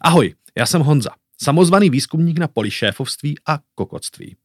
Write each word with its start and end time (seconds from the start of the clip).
Ahoj, 0.00 0.34
já 0.58 0.66
jsem 0.66 0.82
Honza, 0.82 1.10
samozvaný 1.42 1.90
výzkumník 1.90 2.38
na 2.38 2.48
poli 2.48 2.70
šéfovství 2.70 3.34
a 3.46 3.58
kokotství. 3.74 4.36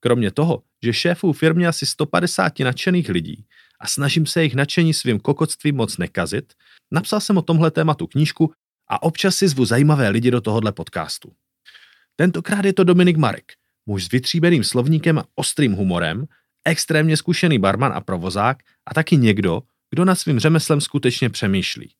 Kromě 0.00 0.30
toho, 0.30 0.62
že 0.82 0.92
šéfu 0.92 1.32
firmě 1.32 1.68
asi 1.68 1.86
150 1.86 2.58
nadšených 2.58 3.08
lidí 3.08 3.44
a 3.80 3.86
snažím 3.86 4.26
se 4.26 4.40
jejich 4.40 4.54
nadšení 4.54 4.94
svým 4.94 5.20
kokotstvím 5.20 5.76
moc 5.76 5.98
nekazit, 5.98 6.52
napsal 6.90 7.20
jsem 7.20 7.38
o 7.38 7.42
tomhle 7.42 7.70
tématu 7.70 8.06
knížku 8.06 8.52
a 8.88 9.02
občas 9.02 9.36
si 9.36 9.48
zvu 9.48 9.64
zajímavé 9.64 10.08
lidi 10.08 10.30
do 10.30 10.40
tohohle 10.40 10.72
podcastu. 10.72 11.32
Tentokrát 12.16 12.64
je 12.64 12.72
to 12.72 12.84
Dominik 12.84 13.16
Marek, 13.16 13.52
muž 13.86 14.04
s 14.04 14.10
vytříbeným 14.10 14.64
slovníkem 14.64 15.18
a 15.18 15.24
ostrým 15.34 15.72
humorem, 15.72 16.26
extrémně 16.64 17.16
zkušený 17.16 17.58
barman 17.58 17.92
a 17.92 18.00
provozák 18.00 18.58
a 18.86 18.94
taky 18.94 19.16
někdo, 19.16 19.62
kdo 19.90 20.04
nad 20.04 20.14
svým 20.14 20.38
řemeslem 20.38 20.80
skutečně 20.80 21.30
přemýšlí. 21.30 21.94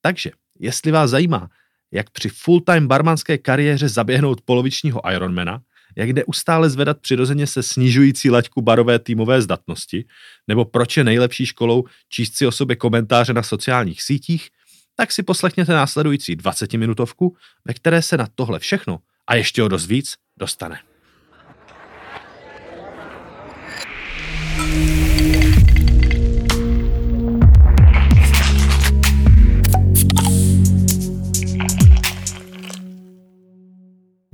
Takže, 0.00 0.30
jestli 0.58 0.92
vás 0.92 1.10
zajímá, 1.10 1.50
jak 1.92 2.10
při 2.10 2.28
full-time 2.28 2.86
barmanské 2.86 3.38
kariéře 3.38 3.88
zaběhnout 3.88 4.40
polovičního 4.40 5.10
Ironmana, 5.12 5.62
jak 5.96 6.12
jde 6.12 6.24
ustále 6.24 6.70
zvedat 6.70 7.00
přirozeně 7.00 7.46
se 7.46 7.62
snižující 7.62 8.30
laťku 8.30 8.62
barové 8.62 8.98
týmové 8.98 9.42
zdatnosti, 9.42 10.04
nebo 10.48 10.64
proč 10.64 10.96
je 10.96 11.04
nejlepší 11.04 11.46
školou 11.46 11.84
číst 12.08 12.36
si 12.36 12.46
o 12.46 12.52
sobě 12.52 12.76
komentáře 12.76 13.32
na 13.32 13.42
sociálních 13.42 14.02
sítích, 14.02 14.48
tak 14.96 15.12
si 15.12 15.22
poslechněte 15.22 15.72
následující 15.72 16.36
20-minutovku, 16.36 17.36
ve 17.64 17.74
které 17.74 18.02
se 18.02 18.16
na 18.16 18.28
tohle 18.34 18.58
všechno 18.58 18.98
a 19.26 19.34
ještě 19.34 19.62
o 19.62 19.68
dost 19.68 19.86
víc 19.86 20.14
dostane. 20.38 20.91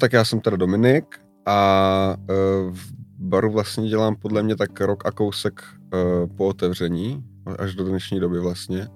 Tak 0.00 0.12
já 0.12 0.24
jsem 0.24 0.40
teda 0.40 0.56
Dominik 0.56 1.04
a 1.46 2.16
uh, 2.18 2.74
v 2.74 2.92
baru 3.18 3.52
vlastně 3.52 3.88
dělám 3.88 4.16
podle 4.16 4.42
mě 4.42 4.56
tak 4.56 4.80
rok 4.80 5.06
a 5.06 5.10
kousek 5.10 5.64
uh, 5.94 6.36
po 6.36 6.46
otevření, 6.46 7.24
až 7.58 7.74
do 7.74 7.84
dnešní 7.84 8.20
doby 8.20 8.40
vlastně. 8.40 8.88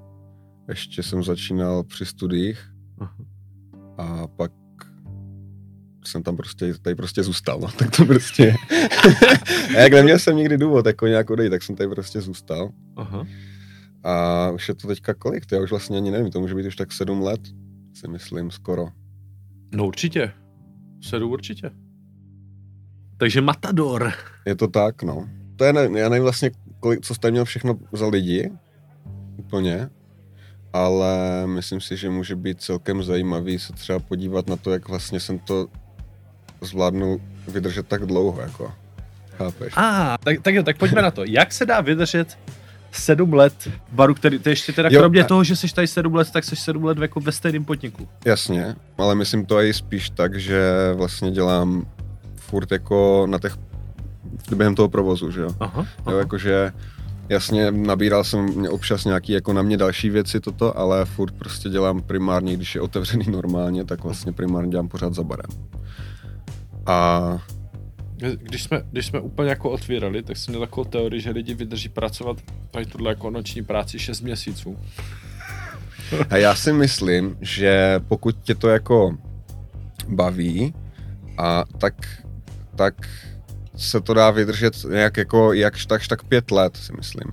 Ještě 0.68 1.02
jsem 1.02 1.22
začínal 1.22 1.82
při 1.82 2.06
studiích 2.06 2.72
a 3.98 4.26
pak 4.26 4.52
jsem 6.04 6.22
tam 6.22 6.36
prostě, 6.36 6.74
tady 6.82 6.96
prostě 6.96 7.22
zůstal, 7.22 7.60
no, 7.60 7.68
tak 7.78 7.96
to 7.96 8.04
prostě 8.04 8.54
a 9.76 9.80
jak 9.80 9.92
neměl 9.92 10.18
jsem 10.18 10.36
nikdy 10.36 10.58
důvod 10.58 10.86
jako 10.86 11.06
nějak 11.06 11.30
odejít, 11.30 11.50
tak 11.50 11.62
jsem 11.62 11.76
tady 11.76 11.90
prostě 11.90 12.20
zůstal. 12.20 12.70
Aha. 12.96 13.26
A 14.04 14.50
už 14.50 14.68
je 14.68 14.74
to 14.74 14.88
teďka 14.88 15.14
kolik, 15.14 15.46
to 15.46 15.54
já 15.54 15.62
už 15.62 15.70
vlastně 15.70 15.96
ani 15.96 16.10
nevím, 16.10 16.30
to 16.30 16.40
může 16.40 16.54
být 16.54 16.66
už 16.66 16.76
tak 16.76 16.92
sedm 16.92 17.22
let, 17.22 17.40
si 17.94 18.08
myslím, 18.08 18.50
skoro. 18.50 18.88
No 19.74 19.86
určitě, 19.86 20.32
sedm 21.02 21.30
určitě. 21.30 21.70
Takže 23.16 23.40
Matador. 23.40 24.12
Je 24.46 24.54
to 24.54 24.68
tak, 24.68 25.02
no. 25.02 25.28
To 25.56 25.64
je, 25.64 25.72
ne, 25.72 26.00
já 26.00 26.08
nevím 26.08 26.22
vlastně, 26.22 26.50
kolik, 26.80 27.00
co 27.00 27.14
jste 27.14 27.30
měl 27.30 27.44
všechno 27.44 27.78
za 27.92 28.06
lidi, 28.06 28.52
úplně, 29.36 29.90
ale 30.72 31.42
myslím 31.46 31.80
si, 31.80 31.96
že 31.96 32.10
může 32.10 32.36
být 32.36 32.62
celkem 32.62 33.02
zajímavý 33.02 33.58
se 33.58 33.72
třeba 33.72 33.98
podívat 33.98 34.46
na 34.46 34.56
to, 34.56 34.72
jak 34.72 34.88
vlastně 34.88 35.20
jsem 35.20 35.38
to 35.38 35.66
zvládnu 36.60 37.20
vydržet 37.48 37.88
tak 37.88 38.06
dlouho, 38.06 38.40
jako. 38.40 38.72
Chápeš? 39.30 39.72
A, 39.76 40.14
ah, 40.14 40.18
tak, 40.24 40.42
tak 40.42 40.54
jo, 40.54 40.62
tak 40.62 40.78
pojďme 40.78 41.02
na 41.02 41.10
to. 41.10 41.24
Jak 41.24 41.52
se 41.52 41.66
dá 41.66 41.80
vydržet 41.80 42.38
sedm 42.92 43.32
let 43.32 43.70
baru, 43.92 44.14
který, 44.14 44.38
to 44.38 44.48
ještě 44.48 44.72
teda 44.72 44.88
jo, 44.92 45.00
kromě 45.00 45.22
a... 45.22 45.26
toho, 45.26 45.44
že 45.44 45.56
jsi 45.56 45.74
tady 45.74 45.86
sedm 45.86 46.14
let, 46.14 46.30
tak 46.30 46.44
jsi 46.44 46.56
sedm 46.56 46.84
let 46.84 46.98
jako 46.98 47.20
ve 47.20 47.32
stejném 47.32 47.64
podniku. 47.64 48.08
Jasně, 48.24 48.76
ale 48.98 49.14
myslím 49.14 49.46
to 49.46 49.60
i 49.60 49.74
spíš 49.74 50.10
tak, 50.10 50.40
že 50.40 50.92
vlastně 50.94 51.30
dělám 51.30 51.86
furt 52.36 52.72
jako 52.72 53.26
na 53.30 53.38
těch, 53.38 53.56
během 54.56 54.74
toho 54.74 54.88
provozu, 54.88 55.30
že 55.30 55.40
jo. 55.40 55.50
Aha, 55.60 55.86
aha. 55.98 56.12
jo 56.12 56.18
jakože 56.18 56.72
jasně 57.28 57.70
nabíral 57.70 58.24
jsem 58.24 58.66
občas 58.70 59.04
nějaký 59.04 59.32
jako 59.32 59.52
na 59.52 59.62
mě 59.62 59.76
další 59.76 60.10
věci 60.10 60.40
toto, 60.40 60.78
ale 60.78 61.04
furt 61.04 61.34
prostě 61.34 61.68
dělám 61.68 62.02
primárně, 62.02 62.56
když 62.56 62.74
je 62.74 62.80
otevřený 62.80 63.24
normálně, 63.30 63.84
tak 63.84 64.04
vlastně 64.04 64.32
primárně 64.32 64.70
dělám 64.70 64.88
pořád 64.88 65.14
za 65.14 65.22
barem. 65.22 65.50
A 66.86 67.38
když 68.30 68.62
jsme, 68.62 68.82
když 68.92 69.06
jsme 69.06 69.20
úplně 69.20 69.50
jako 69.50 69.70
otvírali, 69.70 70.22
tak 70.22 70.36
jsem 70.36 70.52
měl 70.52 70.66
takovou 70.66 70.84
teorii, 70.84 71.20
že 71.20 71.30
lidi 71.30 71.54
vydrží 71.54 71.88
pracovat 71.88 72.36
tady 72.70 72.86
tuhle 72.86 73.10
jako 73.10 73.30
noční 73.30 73.64
práci 73.64 73.98
6 73.98 74.20
měsíců. 74.20 74.78
A 76.30 76.36
já 76.36 76.54
si 76.54 76.72
myslím, 76.72 77.36
že 77.40 78.00
pokud 78.08 78.36
tě 78.42 78.54
to 78.54 78.68
jako 78.68 79.16
baví, 80.08 80.74
a 81.38 81.64
tak, 81.78 81.94
tak 82.76 82.94
se 83.76 84.00
to 84.00 84.14
dá 84.14 84.30
vydržet 84.30 84.84
nějak 84.90 85.16
jako 85.16 85.52
jakž 85.52 85.86
takž 85.86 86.08
tak 86.08 86.22
pět 86.22 86.50
let, 86.50 86.76
si 86.76 86.92
myslím. 86.92 87.32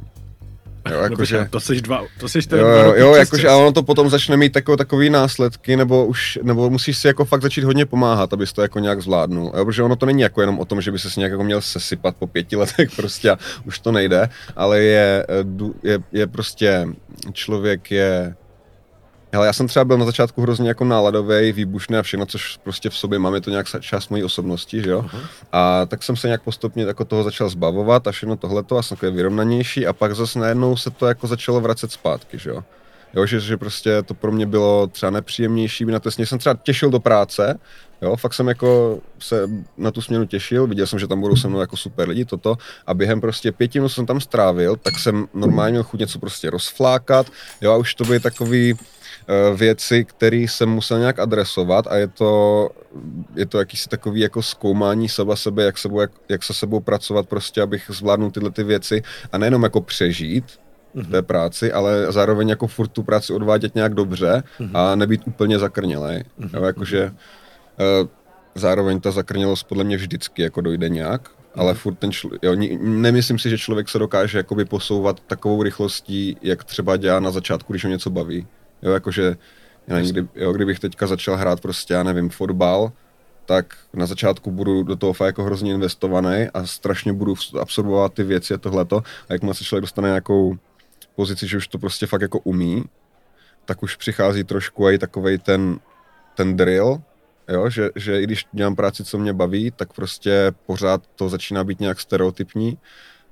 Jo, 0.92 1.02
jako, 1.02 1.26
že, 1.26 1.48
to 1.50 1.60
seš 1.60 1.82
dva, 1.82 2.04
to 2.20 2.30
seš 2.30 2.46
ten 2.46 2.60
jo, 2.60 2.68
jo, 2.68 2.94
jo 2.96 3.16
jakože 3.16 3.50
a 3.50 3.58
ono 3.58 3.72
to 3.72 3.84
potom 3.84 4.10
začne 4.10 4.38
mít 4.38 4.54
tako, 4.54 4.78
takový 4.78 5.10
následky, 5.10 5.76
nebo 5.76 6.06
už, 6.06 6.40
nebo 6.44 6.70
musíš 6.70 6.98
si 6.98 7.08
jako 7.08 7.26
fakt 7.26 7.42
začít 7.42 7.64
hodně 7.64 7.86
pomáhat, 7.86 8.34
abys 8.34 8.54
to 8.54 8.62
jako 8.62 8.80
nějak 8.80 9.02
zvládnul, 9.02 9.52
jo, 9.58 9.66
protože 9.66 9.84
ono 9.84 9.96
to 9.96 10.06
není 10.06 10.22
jako 10.22 10.42
jenom 10.42 10.60
o 10.60 10.66
tom, 10.66 10.82
že 10.82 10.92
by 10.92 11.00
se 11.00 11.20
nějak 11.20 11.32
jako 11.32 11.44
měl 11.44 11.62
sesypat 11.62 12.16
po 12.16 12.28
pěti 12.28 12.56
letech 12.56 12.92
prostě 12.96 13.32
a 13.32 13.38
už 13.66 13.80
to 13.80 13.92
nejde, 13.92 14.30
ale 14.56 14.80
je, 14.80 15.26
je, 15.84 16.00
je 16.12 16.28
prostě, 16.28 16.88
člověk 17.34 17.92
je 17.92 18.36
Hele, 19.32 19.48
já 19.48 19.54
jsem 19.54 19.68
třeba 19.68 19.86
byl 19.86 19.98
na 19.98 20.06
začátku 20.06 20.42
hrozně 20.42 20.68
jako 20.68 20.86
náladový, 20.86 21.52
výbušný 21.52 21.98
a 21.98 22.02
všechno, 22.02 22.26
což 22.26 22.58
prostě 22.58 22.90
v 22.90 22.98
sobě 22.98 23.20
mám, 23.20 23.36
je 23.36 23.42
to 23.42 23.50
nějak 23.50 23.68
část 23.82 24.10
mojí 24.10 24.24
osobnosti, 24.24 24.82
že 24.82 24.90
jo. 24.90 25.02
Uh-huh. 25.02 25.26
A 25.52 25.86
tak 25.86 26.04
jsem 26.04 26.16
se 26.16 26.28
nějak 26.28 26.42
postupně 26.42 26.84
jako 26.84 27.06
toho 27.06 27.24
začal 27.24 27.50
zbavovat 27.50 28.08
a 28.08 28.12
všechno 28.12 28.36
tohleto 28.36 28.78
a 28.78 28.84
jsem 28.84 28.98
takový 28.98 29.16
vyrovnanější 29.16 29.88
a 29.88 29.94
pak 29.94 30.16
zase 30.16 30.40
najednou 30.40 30.78
se 30.78 30.90
to 30.90 31.08
jako 31.08 31.28
začalo 31.28 31.62
vracet 31.62 31.92
zpátky, 31.92 32.38
že 32.38 32.50
jo. 32.50 32.64
Jo, 33.14 33.26
že, 33.26 33.40
že 33.40 33.58
prostě 33.58 34.02
to 34.04 34.14
pro 34.14 34.32
mě 34.32 34.46
bylo 34.46 34.88
třeba 34.88 35.10
nepříjemnější, 35.10 35.86
na 35.86 36.00
to 36.00 36.12
jsem 36.12 36.40
třeba 36.40 36.56
těšil 36.64 36.90
do 36.90 37.00
práce, 37.00 37.60
jo, 38.02 38.16
fakt 38.16 38.34
jsem 38.34 38.48
jako 38.48 39.00
se 39.20 39.50
na 39.78 39.92
tu 39.92 40.02
směnu 40.02 40.26
těšil, 40.26 40.68
viděl 40.68 40.88
jsem, 40.88 41.00
že 41.00 41.08
tam 41.08 41.22
budou 41.22 41.36
se 41.36 41.48
mnou 41.48 41.60
jako 41.60 41.78
super 41.78 42.10
lidi, 42.10 42.26
toto, 42.26 42.58
a 42.88 42.94
během 42.94 43.22
prostě 43.22 43.52
pěti 43.52 43.80
minut 43.80 43.90
jsem 43.90 44.06
tam 44.06 44.22
strávil, 44.22 44.76
tak 44.76 45.00
jsem 45.00 45.28
normálně 45.34 45.72
měl 45.72 45.84
chuť 45.84 46.00
něco 46.00 46.20
prostě 46.20 46.50
rozflákat, 46.50 47.28
jo, 47.62 47.72
a 47.72 47.78
už 47.78 47.96
to 47.96 48.04
byly 48.04 48.20
takový, 48.20 48.74
věci, 49.56 50.06
které 50.06 50.38
jsem 50.38 50.70
musel 50.70 51.00
nějak 51.00 51.20
adresovat 51.20 51.88
a 51.88 51.96
je 51.96 52.08
to, 52.08 52.70
je 53.36 53.46
to 53.46 53.60
jakýsi 53.60 53.90
takový 53.90 54.22
jako 54.22 54.42
zkoumání 54.42 55.10
seba 55.10 55.36
sebe, 55.36 55.64
jak, 55.64 55.78
sebou, 55.78 56.00
jak, 56.02 56.12
jak 56.30 56.44
se 56.44 56.54
sebou 56.54 56.80
pracovat 56.80 57.30
prostě, 57.30 57.62
abych 57.62 57.86
zvládnul 57.88 58.32
tyhle 58.32 58.52
ty 58.52 58.64
věci 58.64 59.02
a 59.32 59.38
nejenom 59.38 59.64
jako 59.64 59.82
přežít, 59.82 60.46
v 60.94 61.12
té 61.12 61.18
mhm. 61.18 61.26
práci, 61.26 61.72
ale 61.72 62.12
zároveň 62.12 62.50
jako 62.50 62.68
furt 62.68 62.88
tu 62.88 63.04
práci 63.04 63.34
odvádět 63.34 63.76
nějak 63.76 63.94
dobře 63.94 64.44
mhm. 64.60 64.76
a 64.76 64.96
nebýt 64.96 65.22
úplně 65.28 65.60
zakrnělej. 65.60 66.24
Mhm. 66.38 66.50
Jo, 66.54 66.64
jakože 66.64 67.06
uh, 67.06 68.08
zároveň 68.56 69.00
ta 69.00 69.12
zakrnělost 69.12 69.68
podle 69.68 69.84
mě 69.84 69.98
vždycky 69.98 70.42
jako 70.42 70.62
dojde 70.62 70.90
nějak, 70.90 71.30
ale 71.56 71.74
furt 71.74 71.96
ten 71.96 72.12
člověk, 72.12 72.44
jo, 72.44 72.56
nemyslím 72.80 73.40
si, 73.40 73.50
že 73.50 73.58
člověk 73.58 73.90
se 73.90 74.00
dokáže 74.00 74.38
jakoby 74.38 74.66
posouvat 74.66 75.20
takovou 75.20 75.64
rychlostí, 75.64 76.38
jak 76.42 76.64
třeba 76.64 76.98
dělá 76.98 77.20
na 77.20 77.32
začátku, 77.32 77.74
když 77.74 77.84
ho 77.84 77.90
něco 77.90 78.10
baví. 78.10 78.48
Jo, 78.82 78.92
jakože, 78.92 79.38
já 79.88 79.96
nevím, 79.96 80.12
kdy, 80.12 80.28
jo, 80.36 80.54
kdybych 80.54 80.80
teďka 80.80 81.08
začal 81.08 81.36
hrát 81.36 81.62
prostě, 81.62 81.94
já 81.94 82.04
nevím, 82.04 82.30
fotbal, 82.30 82.92
tak 83.46 83.78
na 83.94 84.06
začátku 84.06 84.52
budu 84.52 84.84
do 84.84 84.96
toho 84.96 85.14
fakt 85.14 85.28
jako 85.28 85.44
hrozně 85.44 85.74
investovaný 85.74 86.48
a 86.54 86.66
strašně 86.66 87.14
budu 87.14 87.36
absorbovat 87.62 88.14
ty 88.14 88.24
věci 88.24 88.54
a 88.54 88.58
tohleto. 88.58 89.04
A 89.30 89.34
jakmile 89.34 89.56
se 89.56 89.64
člověk 89.64 89.82
dostane 89.82 90.08
nějakou 90.08 90.58
pozici, 91.16 91.48
že 91.48 91.58
už 91.58 91.68
to 91.68 91.78
prostě 91.78 92.08
fakt 92.08 92.22
jako 92.22 92.40
umí, 92.40 92.84
tak 93.66 93.84
už 93.84 93.96
přichází 93.96 94.44
trošku 94.44 94.90
i 94.90 94.98
takovej 94.98 95.38
ten, 95.38 95.80
ten 96.36 96.58
drill, 96.58 97.02
jo, 97.48 97.70
že, 97.70 97.90
že 97.96 98.22
i 98.22 98.24
když 98.24 98.46
dělám 98.52 98.76
práci, 98.76 99.04
co 99.04 99.18
mě 99.18 99.34
baví, 99.34 99.72
tak 99.72 99.94
prostě 99.94 100.52
pořád 100.66 101.02
to 101.16 101.30
začíná 101.30 101.64
být 101.64 101.80
nějak 101.80 102.00
stereotypní 102.00 102.78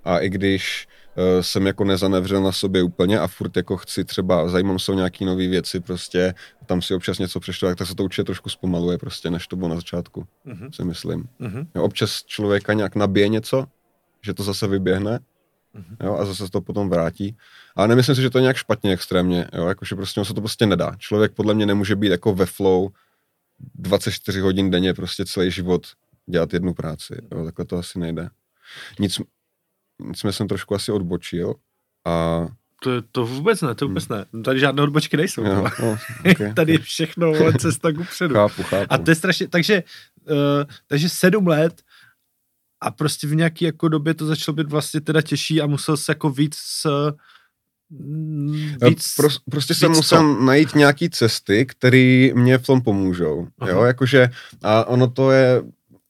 a 0.08 0.20
i 0.20 0.30
když 0.30 0.88
uh, 1.16 1.42
jsem 1.42 1.68
jako 1.68 1.84
nezanevřel 1.84 2.44
na 2.44 2.52
sobě 2.52 2.84
úplně 2.84 3.20
a 3.20 3.28
furt 3.28 3.58
jako 3.58 3.78
chci 3.78 4.06
třeba, 4.06 4.50
zajímám 4.50 4.80
se 4.80 4.92
o 4.92 4.96
nějaký 4.96 5.26
nové 5.26 5.48
věci, 5.48 5.80
prostě 5.80 6.34
tam 6.66 6.82
si 6.82 6.94
občas 6.94 7.20
něco 7.20 7.40
přečtu, 7.40 7.66
tak 7.66 7.88
se 7.88 7.96
to 7.96 8.04
určitě 8.04 8.24
trošku 8.24 8.50
zpomaluje 8.50 8.98
prostě, 8.98 9.30
než 9.30 9.48
to 9.48 9.56
bylo 9.56 9.70
na 9.70 9.76
začátku, 9.76 10.28
mm-hmm. 10.46 10.72
si 10.72 10.84
myslím. 10.84 11.30
Mm-hmm. 11.40 11.68
Jo, 11.76 11.84
občas 11.84 12.24
člověka 12.24 12.74
nějak 12.74 12.96
nabije 12.96 13.28
něco, 13.28 13.66
že 14.22 14.34
to 14.34 14.44
zase 14.44 14.68
vyběhne, 14.68 15.20
mm-hmm. 15.76 16.06
jo, 16.06 16.16
a 16.16 16.26
zase 16.26 16.46
se 16.46 16.52
to 16.52 16.62
potom 16.62 16.90
vrátí. 16.90 17.38
Ale 17.76 17.88
nemyslím 17.88 18.16
si, 18.16 18.22
že 18.22 18.30
to 18.30 18.38
je 18.38 18.42
nějak 18.42 18.58
špatně 18.58 18.92
extrémně, 18.92 19.48
jo, 19.54 19.68
jakože 19.68 19.96
prostě 19.96 20.26
se 20.26 20.34
to 20.34 20.42
prostě 20.42 20.66
nedá. 20.66 20.96
Člověk 20.98 21.32
podle 21.32 21.54
mě 21.54 21.66
nemůže 21.66 21.96
být 21.96 22.10
jako 22.10 22.34
ve 22.34 22.46
flow 22.46 22.90
24 23.76 24.40
hodin 24.40 24.72
denně 24.72 24.94
prostě 24.94 25.26
celý 25.26 25.52
život 25.52 25.88
dělat 26.26 26.54
jednu 26.54 26.74
práci, 26.74 27.16
jo, 27.32 27.46
takhle 27.46 27.66
to 27.66 27.78
asi 27.78 28.00
nejde. 28.00 28.30
Nic, 29.00 29.22
nicméně 30.04 30.34
jsem 30.34 30.48
trošku 30.48 30.76
asi 30.76 30.92
odbočil 30.92 31.54
a 32.06 32.46
To, 32.84 33.02
to 33.02 33.26
vůbec 33.26 33.62
ne, 33.62 33.76
to 33.76 33.88
vůbec 33.88 34.08
ne. 34.08 34.26
Tady 34.46 34.60
žádné 34.60 34.82
odbočky 34.82 35.18
nejsou. 35.18 35.44
Jo, 35.44 35.66
no, 35.80 35.98
okay. 36.32 36.54
Tady 36.54 36.72
je 36.72 36.80
všechno 36.80 37.32
vole, 37.32 37.54
cesta 37.54 37.94
ku 37.94 38.04
předu. 38.04 38.36
Chápu, 38.36 38.64
chápu. 38.64 38.94
A 38.94 38.98
to 38.98 39.12
je 39.12 39.16
strašně, 39.16 39.48
takže, 39.48 39.84
uh, 40.30 40.64
takže 40.88 41.10
sedm 41.10 41.48
let 41.48 41.82
a 42.82 42.92
prostě 42.92 43.28
v 43.28 43.36
nějaký 43.36 43.66
jako 43.66 43.88
době 43.88 44.14
to 44.14 44.26
začalo 44.26 44.56
být 44.56 44.70
vlastně 44.70 45.02
teda 45.02 45.22
těžší 45.22 45.62
a 45.62 45.68
musel 45.68 45.98
se 45.98 46.12
jako 46.12 46.30
víc 46.30 46.58
uh, 46.86 47.12
víc, 48.90 49.16
Pro, 49.16 49.28
prostě 49.52 49.74
jsem 49.74 49.90
víc 49.90 49.98
musel 49.98 50.20
co? 50.20 50.42
najít 50.42 50.76
nějaký 50.76 51.10
cesty, 51.10 51.66
které 51.66 52.30
mě 52.36 52.58
v 52.58 52.66
tom 52.66 52.82
pomůžou. 52.82 53.48
Aha. 53.60 53.72
Jo, 53.72 53.84
jakože, 53.84 54.30
a 54.64 54.86
ono 54.86 55.08
to 55.08 55.32
je 55.32 55.64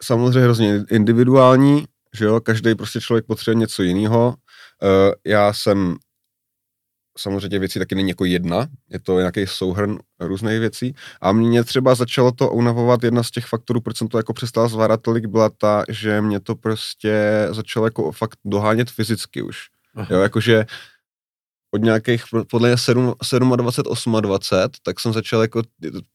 samozřejmě 0.03 0.39
hrozně 0.39 0.83
individuální, 0.89 1.85
že 2.17 2.25
jo, 2.25 2.41
každý 2.41 2.75
prostě 2.75 3.01
člověk 3.01 3.25
potřebuje 3.25 3.59
něco 3.59 3.83
jiného. 3.83 4.35
Uh, 4.83 5.13
já 5.25 5.53
jsem 5.53 5.95
samozřejmě 7.17 7.59
věcí 7.59 7.79
taky 7.79 7.95
není 7.95 8.09
jako 8.09 8.25
jedna, 8.25 8.67
je 8.89 8.99
to 8.99 9.19
nějaký 9.19 9.47
souhrn 9.47 9.97
různých 10.19 10.59
věcí. 10.59 10.95
A 11.21 11.31
mě 11.31 11.63
třeba 11.63 11.95
začalo 11.95 12.31
to 12.31 12.49
unavovat, 12.49 13.03
jedna 13.03 13.23
z 13.23 13.31
těch 13.31 13.45
faktorů, 13.45 13.81
proč 13.81 13.97
jsem 13.97 14.07
to 14.07 14.17
jako 14.17 14.33
přestal 14.33 14.69
zvládat 14.69 15.01
tolik, 15.01 15.25
byla 15.25 15.49
ta, 15.49 15.83
že 15.89 16.21
mě 16.21 16.39
to 16.39 16.55
prostě 16.55 17.47
začalo 17.51 17.85
jako 17.85 18.11
fakt 18.11 18.39
dohánět 18.45 18.89
fyzicky 18.89 19.41
už. 19.41 19.57
Aha. 19.95 20.07
Jo, 20.09 20.19
jakože 20.19 20.65
od 21.71 21.81
nějakých, 21.81 22.23
podle 22.51 22.69
mě 22.69 22.77
7, 22.77 23.13
27, 23.55 24.17
28, 24.21 24.69
tak 24.83 24.99
jsem 24.99 25.13
začal 25.13 25.41
jako, 25.41 25.61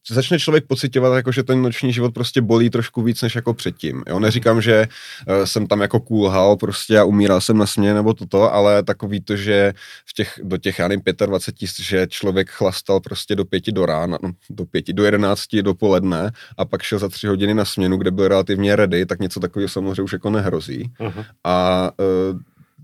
začne 0.09 0.39
člověk 0.39 0.67
pocitovat, 0.67 1.15
jako, 1.15 1.31
že 1.31 1.43
ten 1.43 1.61
noční 1.61 1.93
život 1.93 2.13
prostě 2.13 2.41
bolí 2.41 2.69
trošku 2.69 3.01
víc, 3.01 3.21
než 3.21 3.35
jako 3.35 3.53
předtím. 3.53 4.03
Jo? 4.07 4.19
Neříkám, 4.19 4.61
že 4.61 4.87
uh, 5.27 5.45
jsem 5.45 5.67
tam 5.67 5.81
jako 5.81 5.99
kůlhal 5.99 6.55
prostě 6.55 6.99
a 6.99 7.03
umíral 7.03 7.41
jsem 7.41 7.57
na 7.57 7.65
směně 7.65 7.93
nebo 7.93 8.13
toto, 8.13 8.53
ale 8.53 8.83
takový 8.83 9.21
to, 9.21 9.35
že 9.35 9.73
v 10.09 10.13
těch, 10.13 10.39
do 10.43 10.57
těch, 10.57 10.79
já 10.79 10.87
nevím, 10.87 11.03
25, 11.25 11.69
že 11.79 12.07
člověk 12.09 12.49
chlastal 12.49 12.99
prostě 12.99 13.35
do 13.35 13.45
pěti 13.45 13.71
do 13.71 13.85
rána, 13.85 14.17
no, 14.23 14.31
do 14.49 14.65
pěti, 14.65 14.93
do 14.93 15.03
jedenácti 15.05 15.63
dopoledne 15.63 16.31
a 16.57 16.65
pak 16.65 16.81
šel 16.81 16.99
za 16.99 17.09
tři 17.09 17.27
hodiny 17.27 17.53
na 17.53 17.65
směnu, 17.65 17.97
kde 17.97 18.11
byl 18.11 18.27
relativně 18.27 18.75
ready, 18.75 19.05
tak 19.05 19.19
něco 19.19 19.39
takového 19.39 19.69
samozřejmě 19.69 20.01
už 20.01 20.13
jako 20.13 20.29
nehrozí. 20.29 20.91
Aha. 20.99 21.25
A 21.43 21.89
uh, 22.31 22.39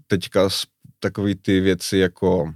teďka 0.08 0.50
s- 0.50 0.64
takový 1.00 1.36
ty 1.36 1.60
věci 1.60 1.98
jako 1.98 2.54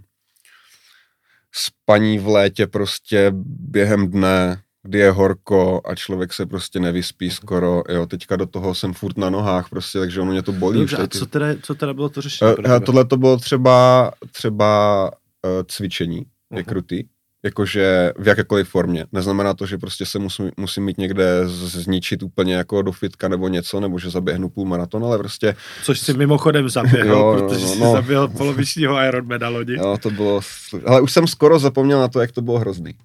spaní 1.52 2.20
v 2.20 2.28
létě 2.28 2.68
prostě 2.68 3.32
během 3.46 4.08
dne, 4.12 4.62
kdy 4.84 5.00
je 5.00 5.12
horko 5.12 5.82
a 5.86 5.96
člověk 5.96 6.34
se 6.34 6.46
prostě 6.46 6.80
nevyspí 6.80 7.30
skoro, 7.30 7.84
jo, 7.90 8.06
teďka 8.06 8.36
do 8.36 8.46
toho 8.46 8.76
jsem 8.76 8.94
furt 8.94 9.18
na 9.18 9.30
nohách 9.30 9.70
prostě, 9.70 10.00
takže 10.00 10.22
ono 10.22 10.32
mě 10.32 10.42
to 10.42 10.52
bolí. 10.52 10.80
Dobře, 10.80 10.98
a 10.98 11.08
co 11.08 11.26
teda, 11.26 11.46
co 11.62 11.76
teda 11.76 11.94
bylo 11.94 12.10
to 12.10 12.22
řešení? 12.22 12.56
Tebe? 12.56 12.80
tohle 12.80 13.06
to 13.06 13.18
bylo 13.18 13.38
třeba, 13.38 14.12
třeba 14.32 15.06
uh, 15.12 15.64
cvičení, 15.68 16.18
je 16.18 16.26
Mhm. 16.52 16.64
krutý, 16.64 17.04
jakože 17.44 18.12
v 18.18 18.28
jakékoliv 18.28 18.70
formě. 18.70 19.06
Neznamená 19.12 19.54
to, 19.54 19.66
že 19.66 19.78
prostě 19.78 20.06
se 20.06 20.20
musím, 20.20 20.52
musím 20.58 20.86
mít 20.86 20.98
někde 20.98 21.48
zničit 21.48 22.24
úplně 22.24 22.56
jako 22.56 22.82
do 22.82 22.92
fitka 22.92 23.28
nebo 23.28 23.48
něco, 23.48 23.80
nebo 23.80 24.00
že 24.00 24.10
zaběhnu 24.10 24.50
půl 24.50 24.66
maraton, 24.66 25.06
ale 25.06 25.18
prostě 25.18 25.56
Což 25.84 26.00
si 26.00 26.14
mimochodem 26.14 26.70
zaběhl, 26.70 27.10
Jo, 27.14 27.36
protože 27.38 27.66
no, 27.66 27.72
jsi 27.72 27.80
no. 27.80 27.92
zaběhl 27.92 28.28
polovičního 28.28 29.04
Ironmana 29.08 29.50
lodi. 29.50 29.76
Jo, 29.76 29.98
to 30.02 30.10
bylo... 30.10 30.42
Ale 30.86 31.02
už 31.02 31.12
jsem 31.12 31.28
skoro 31.28 31.60
zapomněl 31.60 32.00
na 32.00 32.08
to, 32.08 32.22
jak 32.22 32.32
to 32.32 32.42
bylo 32.42 32.60
hrozný. 32.60 32.96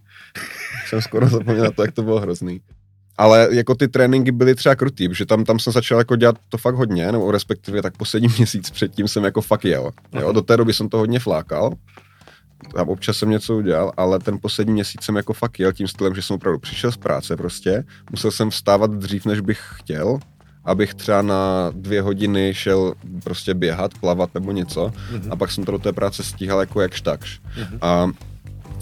Už 0.84 0.90
jsem 0.90 1.02
skoro 1.02 1.28
zapomněl 1.28 1.64
na 1.64 1.70
to, 1.70 1.82
jak 1.82 1.92
to 1.92 2.02
bylo 2.02 2.20
hrozný. 2.20 2.60
Ale 3.18 3.48
jako 3.50 3.74
ty 3.74 3.88
tréninky 3.88 4.32
byly 4.32 4.54
třeba 4.54 4.74
krutý, 4.74 5.08
protože 5.08 5.26
tam, 5.26 5.44
tam 5.44 5.58
jsem 5.58 5.72
začal 5.72 5.98
jako 5.98 6.16
dělat 6.16 6.36
to 6.48 6.58
fakt 6.58 6.74
hodně, 6.74 7.12
nebo 7.12 7.30
respektive 7.30 7.82
tak 7.82 7.96
poslední 7.96 8.28
měsíc 8.36 8.70
předtím 8.70 9.08
jsem 9.08 9.24
jako 9.24 9.40
fakt 9.40 9.64
jel. 9.64 9.90
Jo, 10.20 10.32
do 10.32 10.42
té 10.42 10.56
doby 10.56 10.72
jsem 10.72 10.88
to 10.88 10.98
hodně 10.98 11.20
flákal, 11.20 11.72
a 12.76 12.82
občas 12.82 13.16
jsem 13.16 13.30
něco 13.30 13.56
udělal, 13.56 13.92
ale 13.96 14.18
ten 14.18 14.38
poslední 14.42 14.72
měsíc 14.72 15.02
jsem 15.04 15.16
jako 15.16 15.32
fakt 15.32 15.58
jel 15.60 15.72
tím 15.72 15.88
stylem, 15.88 16.14
že 16.14 16.22
jsem 16.22 16.36
opravdu 16.36 16.58
přišel 16.58 16.92
z 16.92 16.96
práce 16.96 17.36
prostě, 17.36 17.84
musel 18.10 18.30
jsem 18.30 18.50
vstávat 18.50 18.90
dřív, 18.90 19.26
než 19.26 19.40
bych 19.40 19.60
chtěl, 19.74 20.18
abych 20.64 20.94
třeba 20.94 21.22
na 21.22 21.70
dvě 21.74 22.02
hodiny 22.02 22.54
šel 22.54 22.94
prostě 23.24 23.54
běhat, 23.54 23.98
plavat 23.98 24.34
nebo 24.34 24.52
něco 24.52 24.92
Mhm. 25.12 25.32
a 25.32 25.36
pak 25.36 25.50
jsem 25.50 25.64
to 25.64 25.72
do 25.72 25.78
té 25.78 25.92
práce 25.92 26.22
stíhal 26.22 26.60
jako 26.60 26.80
jakž 26.80 27.00
takž. 27.00 27.40
Mhm. 27.58 27.78
A 27.82 28.10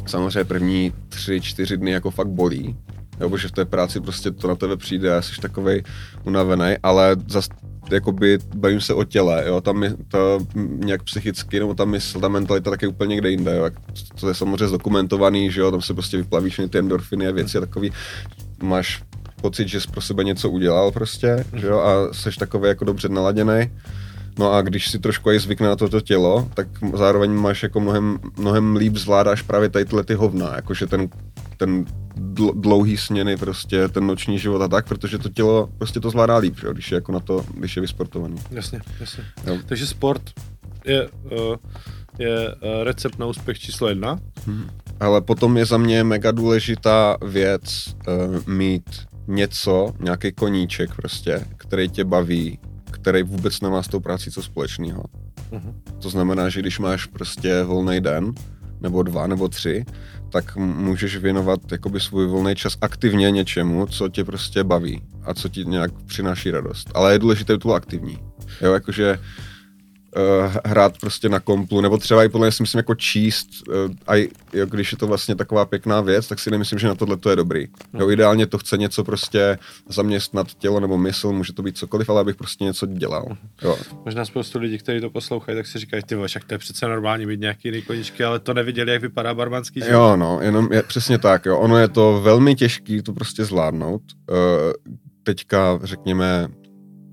samozřejmě 0.06 0.44
první 0.44 0.93
tři, 1.08 1.40
čtyři 1.40 1.76
dny 1.76 1.90
jako 1.90 2.11
fakt 2.11 2.29
bolí, 2.29 2.76
jo, 3.21 3.31
protože 3.31 3.49
v 3.49 3.53
té 3.53 3.65
práci 3.65 4.01
prostě 4.01 4.31
to 4.31 4.49
na 4.49 4.55
tebe 4.55 4.77
přijde 4.77 5.17
a 5.17 5.23
jsi 5.23 5.41
takovej 5.41 5.83
unavený, 6.25 6.75
ale 6.83 7.17
zas 7.29 7.49
jakoby 7.91 8.39
bavím 8.55 8.81
se 8.81 8.95
o 8.95 9.05
těle, 9.05 9.45
jo, 9.47 9.61
tam 9.61 9.83
je 9.83 9.95
to 10.09 10.39
nějak 10.57 11.03
psychicky, 11.03 11.59
nebo 11.59 11.75
ta 11.75 11.85
mysl, 11.85 12.21
ta 12.21 12.29
mentalita 12.29 12.71
taky 12.71 12.87
úplně 12.87 13.09
někde 13.09 13.31
jinde, 13.31 13.57
jo, 13.57 13.71
to 14.21 14.29
je 14.29 14.35
samozřejmě 14.35 14.69
zdokumentovaný, 14.69 15.51
že 15.51 15.61
jo, 15.61 15.71
tam 15.71 15.83
se 15.83 15.95
prostě 15.95 16.17
vyplaví 16.17 16.51
všechny 16.51 16.69
ty 16.69 16.79
endorfiny 16.79 17.29
a 17.29 17.33
věci 17.33 17.59
a 17.59 17.61
takový, 17.61 17.93
máš 18.63 19.03
pocit, 19.41 19.69
že 19.69 19.81
jsi 19.81 19.89
pro 19.89 20.01
sebe 20.01 20.25
něco 20.25 20.51
udělal 20.51 20.93
prostě, 20.93 21.45
že 21.55 21.67
jo, 21.67 21.79
a 21.79 22.15
jsi 22.15 22.31
takový 22.39 22.69
jako 22.69 22.85
dobře 22.85 23.09
naladěný. 23.09 23.71
No 24.39 24.53
a 24.53 24.63
když 24.63 24.91
si 24.91 24.99
trošku 24.99 25.31
i 25.31 25.41
zvykne 25.41 25.69
na 25.69 25.77
toto 25.77 26.01
tělo, 26.01 26.49
tak 26.55 26.67
zároveň 26.95 27.31
máš 27.31 27.63
jako 27.63 27.81
mnohem, 27.81 28.19
mnohem 28.37 28.77
líp 28.77 28.97
zvládáš 28.97 29.43
právě 29.43 29.69
tady 29.69 29.85
tyhle 29.85 30.05
ty 30.05 30.15
hovna, 30.15 30.57
jakože 30.57 30.87
ten, 30.87 31.09
ten 31.56 31.85
dl- 32.17 32.61
dlouhý 32.61 32.97
směny, 32.97 33.37
prostě 33.37 33.88
ten 33.88 34.06
noční 34.06 34.38
život 34.38 34.62
a 34.62 34.69
tak, 34.69 34.88
protože 34.88 35.19
to 35.19 35.29
tělo 35.29 35.69
prostě 35.79 36.00
to 36.00 36.11
zvládá 36.11 36.37
líp, 36.37 36.56
že? 36.61 36.69
když 36.73 36.91
je 36.91 36.94
jako 36.94 37.12
na 37.12 37.20
to, 37.20 37.44
když 37.55 37.76
je 37.76 37.81
vysportovaný. 37.81 38.37
Jasně, 38.50 38.81
jasně. 39.00 39.25
Jo. 39.47 39.58
Takže 39.67 39.87
sport 39.87 40.23
je, 40.85 41.08
uh, 41.08 41.56
je 42.19 42.55
uh, 42.55 42.55
recept 42.82 43.19
na 43.19 43.26
úspěch 43.26 43.58
číslo 43.58 43.88
jedna. 43.88 44.19
Ale 45.00 45.20
potom 45.20 45.56
je 45.56 45.67
za 45.67 45.79
mě 45.79 46.05
mega 46.05 46.31
důležitá 46.31 47.17
věc 47.25 47.94
uh, 48.08 48.55
mít 48.55 49.06
něco, 49.29 49.93
nějaký 50.00 50.32
koníček 50.32 50.94
prostě, 50.94 51.47
který 51.56 51.88
tě 51.88 52.05
baví, 52.05 52.58
který 52.91 53.23
vůbec 53.23 53.61
nemá 53.61 53.82
s 53.82 53.88
tou 53.88 54.00
prací 54.00 54.31
co 54.31 54.43
společného. 54.43 55.03
Uh-huh. 55.50 55.75
To 56.03 56.11
znamená, 56.11 56.49
že 56.49 56.61
když 56.61 56.79
máš 56.79 57.06
prostě 57.06 57.62
volný 57.62 58.00
den, 58.00 58.32
nebo 58.81 59.02
dva, 59.02 59.26
nebo 59.26 59.49
tři, 59.49 59.84
tak 60.31 60.56
můžeš 60.56 61.17
věnovat 61.17 61.61
jakoby 61.73 62.00
svůj 62.00 62.26
volný 62.26 62.55
čas 62.55 62.76
aktivně 62.81 63.31
něčemu, 63.31 63.87
co 63.87 64.08
tě 64.08 64.25
prostě 64.25 64.64
baví 64.64 65.02
a 65.23 65.34
co 65.34 65.49
ti 65.49 65.64
nějak 65.64 65.90
přináší 66.06 66.50
radost. 66.50 66.90
Ale 66.94 67.12
je 67.12 67.19
důležité, 67.19 67.52
aby 67.52 67.61
to 67.61 67.69
bylo 67.69 67.75
aktivní. 67.75 68.19
Jo, 68.62 68.73
jakože 68.73 69.19
uh, 70.17 70.55
hrát 70.65 70.99
prostě 70.99 71.29
na 71.29 71.41
komplu, 71.41 71.81
nebo 71.81 71.99
třeba 71.99 72.25
i 72.25 72.29
podle 72.29 72.47
mě 72.47 72.53
si 72.53 72.63
myslím 72.63 72.79
jako 72.79 72.95
číst, 72.95 73.49
uh, 73.69 73.75
a 74.07 74.17
i, 74.17 74.29
jo, 74.53 74.67
když 74.67 74.93
je 74.93 74.99
to 74.99 75.07
vlastně 75.07 75.35
taková 75.35 75.65
pěkná 75.65 76.01
věc, 76.01 76.29
tak 76.29 76.39
si 76.39 76.51
nemyslím, 76.51 76.79
že 76.79 76.89
na 76.89 76.95
tohle 76.95 77.17
to 77.17 77.31
je 77.31 77.37
dobrý. 77.37 77.67
Jo, 77.99 78.11
ideálně 78.11 78.47
to 78.47 78.59
chce 78.59 78.77
něco 78.79 79.05
prostě 79.05 79.58
zaměstnat 79.89 80.55
tělo 80.55 80.81
nebo 80.81 80.99
mysl, 80.99 81.32
může 81.32 81.53
to 81.53 81.63
být 81.63 81.79
cokoliv, 81.79 82.11
ale 82.11 82.20
abych 82.20 82.37
prostě 82.37 82.65
něco 82.65 82.87
dělal. 82.87 83.37
Jo. 83.63 83.79
Možná 84.05 84.25
spoustu 84.25 84.58
lidí, 84.58 84.79
kteří 84.79 85.01
to 85.01 85.11
poslouchají, 85.11 85.58
tak 85.58 85.67
si 85.67 85.79
říkají, 85.79 86.03
ty 86.03 86.17
však 86.27 86.44
to 86.44 86.55
je 86.55 86.58
přece 86.58 86.89
normální 86.89 87.27
mít 87.27 87.41
nějaký 87.41 87.69
jiný 87.69 87.82
koníčky, 87.82 88.25
ale 88.25 88.39
to 88.39 88.55
neviděli, 88.55 88.93
jak 88.93 89.03
vypadá 89.03 89.35
barmanský 89.35 89.81
život. 89.81 89.93
Jo, 89.93 90.17
no, 90.17 90.39
jenom 90.43 90.73
je, 90.73 90.82
přesně 90.82 91.19
tak, 91.19 91.46
jo. 91.46 91.58
Ono 91.58 91.79
je 91.79 91.89
to 91.89 92.20
velmi 92.20 92.55
těžký 92.55 93.03
to 93.03 93.13
prostě 93.13 93.44
zvládnout. 93.44 94.03
Uh, 94.31 94.37
teďka, 95.23 95.81
řekněme, 95.82 96.49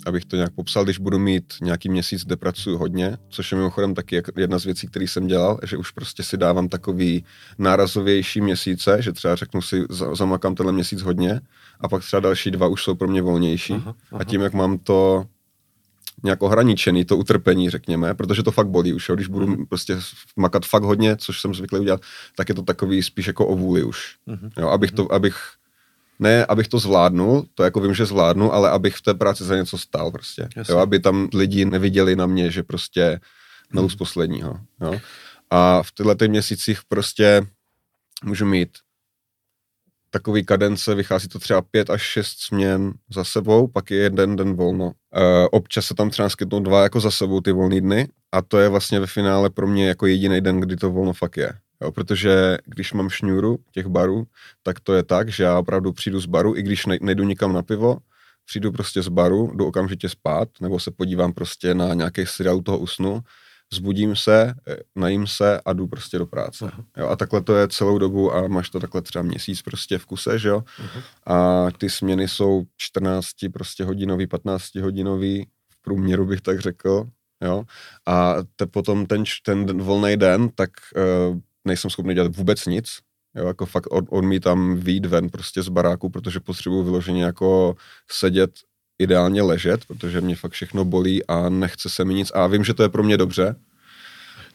abych 0.06 0.26
to 0.26 0.36
nějak 0.36 0.54
popsal, 0.54 0.84
když 0.84 0.98
budu 0.98 1.20
mít 1.20 1.54
nějaký 1.62 1.90
měsíc, 1.90 2.26
kde 2.26 2.36
pracuji 2.36 2.78
hodně, 2.78 3.18
což 3.30 3.52
je 3.52 3.58
mimochodem 3.58 3.94
taky 3.96 4.22
jedna 4.38 4.60
z 4.60 4.66
věcí, 4.66 4.88
které 4.88 5.08
jsem 5.08 5.28
dělal, 5.28 5.60
že 5.64 5.78
už 5.78 5.92
prostě 5.92 6.24
si 6.24 6.38
dávám 6.38 6.68
takový 6.70 7.26
nárazovější 7.58 8.42
měsíce, 8.42 8.98
že 9.02 9.12
třeba 9.12 9.36
řeknu 9.36 9.62
si, 9.62 9.84
za- 9.90 10.16
zamakám 10.16 10.56
tenhle 10.56 10.74
měsíc 10.74 11.02
hodně 11.02 11.42
a 11.80 11.88
pak 11.88 12.02
třeba 12.04 12.20
další 12.20 12.52
dva 12.52 12.68
už 12.68 12.84
jsou 12.84 12.96
pro 12.96 13.08
mě 13.08 13.22
volnější. 13.22 13.74
Aha, 13.74 13.96
aha. 14.12 14.22
A 14.22 14.24
tím, 14.24 14.42
jak 14.42 14.54
mám 14.54 14.78
to 14.78 15.26
nějak 16.24 16.42
ohraničený, 16.44 17.06
to 17.06 17.18
utrpení, 17.18 17.70
řekněme, 17.70 18.14
protože 18.14 18.44
to 18.44 18.52
fakt 18.52 18.68
bolí 18.68 18.94
už, 18.94 19.10
jo. 19.10 19.16
když 19.16 19.28
budu 19.28 19.48
Mhm. 19.48 19.66
prostě 19.66 19.98
makat 20.36 20.66
fakt 20.66 20.84
hodně, 20.84 21.16
což 21.18 21.42
jsem 21.42 21.54
zvyklý 21.56 21.80
udělat, 21.80 22.02
tak 22.36 22.50
je 22.50 22.56
to 22.56 22.62
takový 22.62 23.04
spíš 23.04 23.28
jako 23.28 23.48
o 23.48 23.56
vůli 23.56 23.84
už. 23.84 24.16
Mhm. 24.26 24.50
Jo, 24.58 24.68
abych 24.70 24.92
to, 24.92 25.14
abych, 25.14 25.36
ne, 26.20 26.46
abych 26.46 26.68
to 26.68 26.80
zvládnul, 26.80 27.46
to 27.54 27.64
jako 27.64 27.80
vím, 27.80 27.94
že 27.94 28.06
zvládnu, 28.06 28.54
ale 28.54 28.70
abych 28.70 28.96
v 28.96 29.02
té 29.02 29.14
práci 29.14 29.44
za 29.44 29.56
něco 29.56 29.78
stál 29.78 30.12
prostě. 30.12 30.50
Jasně. 30.56 30.72
Jo, 30.72 30.78
aby 30.78 31.00
tam 31.00 31.30
lidi 31.34 31.66
neviděli 31.66 32.16
na 32.16 32.26
mě, 32.26 32.52
že 32.52 32.64
prostě 32.64 33.20
nelů 33.74 33.90
z 33.90 33.96
posledního. 33.96 34.60
Jo. 34.82 35.00
A 35.50 35.84
v 35.84 35.92
těchto 35.92 36.16
těch 36.16 36.30
měsících 36.30 36.80
prostě 36.88 37.48
můžu 38.24 38.46
mít 38.46 38.70
takový 40.10 40.46
kadence, 40.46 40.96
vychází 40.96 41.28
to 41.28 41.40
třeba 41.40 41.62
pět 41.62 41.90
až 41.90 42.02
šest 42.02 42.40
směn 42.40 42.94
za 43.14 43.24
sebou, 43.24 43.68
pak 43.68 43.92
je 43.92 43.98
jeden 43.98 44.36
den 44.36 44.54
volno. 44.54 44.92
E, 45.16 45.48
občas 45.48 45.86
se 45.86 45.94
tam 45.94 46.10
třeba 46.10 46.30
skytnou 46.30 46.60
dva 46.60 46.84
jako 46.84 47.00
za 47.00 47.12
sebou 47.12 47.42
ty 47.42 47.52
volné 47.52 47.82
dny 47.82 48.08
a 48.32 48.42
to 48.42 48.60
je 48.60 48.70
vlastně 48.70 49.00
ve 49.00 49.08
finále 49.08 49.50
pro 49.50 49.68
mě 49.68 49.88
jako 49.88 50.06
jediný 50.06 50.42
den, 50.42 50.60
kdy 50.60 50.76
to 50.76 50.92
volno 50.92 51.14
fakt 51.14 51.38
je. 51.38 51.54
Jo, 51.84 51.92
protože 51.92 52.58
když 52.66 52.94
mám 52.94 53.10
šňůru 53.10 53.60
těch 53.72 53.88
barů, 53.88 54.28
tak 54.64 54.80
to 54.80 54.94
je 54.94 55.04
tak, 55.04 55.30
že 55.30 55.44
já 55.44 55.60
opravdu 55.60 55.92
přijdu 55.92 56.20
z 56.20 56.26
baru, 56.26 56.56
i 56.56 56.62
když 56.62 56.86
ne, 56.86 56.98
nejdu 57.02 57.24
nikam 57.24 57.54
na 57.54 57.62
pivo, 57.62 57.98
přijdu 58.46 58.72
prostě 58.72 59.02
z 59.02 59.08
baru, 59.08 59.52
jdu 59.56 59.66
okamžitě 59.66 60.10
spát, 60.10 60.50
nebo 60.62 60.80
se 60.80 60.92
podívám 60.92 61.34
prostě 61.34 61.74
na 61.74 61.94
nějaký 61.94 62.26
seriál 62.26 62.62
toho 62.62 62.78
usnu 62.78 63.24
zbudím 63.74 64.16
se, 64.16 64.54
eh, 64.68 64.78
najím 64.96 65.28
se 65.28 65.62
a 65.66 65.74
jdu 65.74 65.88
prostě 65.88 66.18
do 66.18 66.26
práce. 66.26 66.66
Aha. 66.66 66.84
Jo, 66.98 67.08
a 67.08 67.16
takhle 67.16 67.42
to 67.42 67.56
je 67.56 67.68
celou 67.68 67.98
dobu 67.98 68.36
a 68.36 68.48
máš 68.48 68.70
to 68.70 68.80
takhle 68.80 69.02
třeba 69.02 69.24
měsíc 69.24 69.62
prostě 69.62 69.98
v 69.98 70.06
kuse, 70.06 70.40
že 70.40 70.50
jo. 70.50 70.64
Aha. 70.80 71.02
A 71.26 71.68
ty 71.72 71.90
směny 71.90 72.28
jsou 72.28 72.64
14 72.78 73.30
prostě 73.54 73.84
hodinový, 73.84 74.28
15 74.28 74.76
hodinový, 74.76 75.48
v 75.70 75.82
průměru 75.82 76.26
bych 76.26 76.42
tak 76.42 76.60
řekl, 76.60 77.06
jo. 77.42 77.64
A 78.08 78.36
te, 78.56 78.66
potom 78.66 79.06
ten, 79.06 79.24
ten 79.46 79.82
volný 79.82 80.18
den, 80.18 80.50
tak 80.50 80.70
uh, 80.96 81.40
nejsem 81.66 81.90
schopný 81.90 82.16
dělat 82.16 82.36
vůbec 82.36 82.66
nic, 82.66 82.98
jo, 83.36 83.48
jako 83.48 83.66
fakt 83.66 83.88
od, 83.88 84.06
odmítám 84.10 84.76
výjít 84.78 85.06
ven 85.06 85.30
prostě 85.30 85.62
z 85.64 85.70
baráku, 85.70 86.10
protože 86.10 86.40
potřebuji 86.40 86.84
vyloženě 86.84 87.24
jako 87.24 87.76
sedět 88.12 88.52
ideálně 89.00 89.42
ležet, 89.42 89.86
protože 89.86 90.22
mě 90.22 90.36
fakt 90.36 90.52
všechno 90.52 90.86
bolí 90.86 91.26
a 91.28 91.50
nechce 91.50 91.90
se 91.90 92.06
mi 92.06 92.14
nic. 92.14 92.32
A 92.36 92.48
vím, 92.48 92.64
že 92.64 92.74
to 92.74 92.84
je 92.84 92.90
pro 92.90 93.04
mě 93.04 93.18
dobře. 93.18 93.56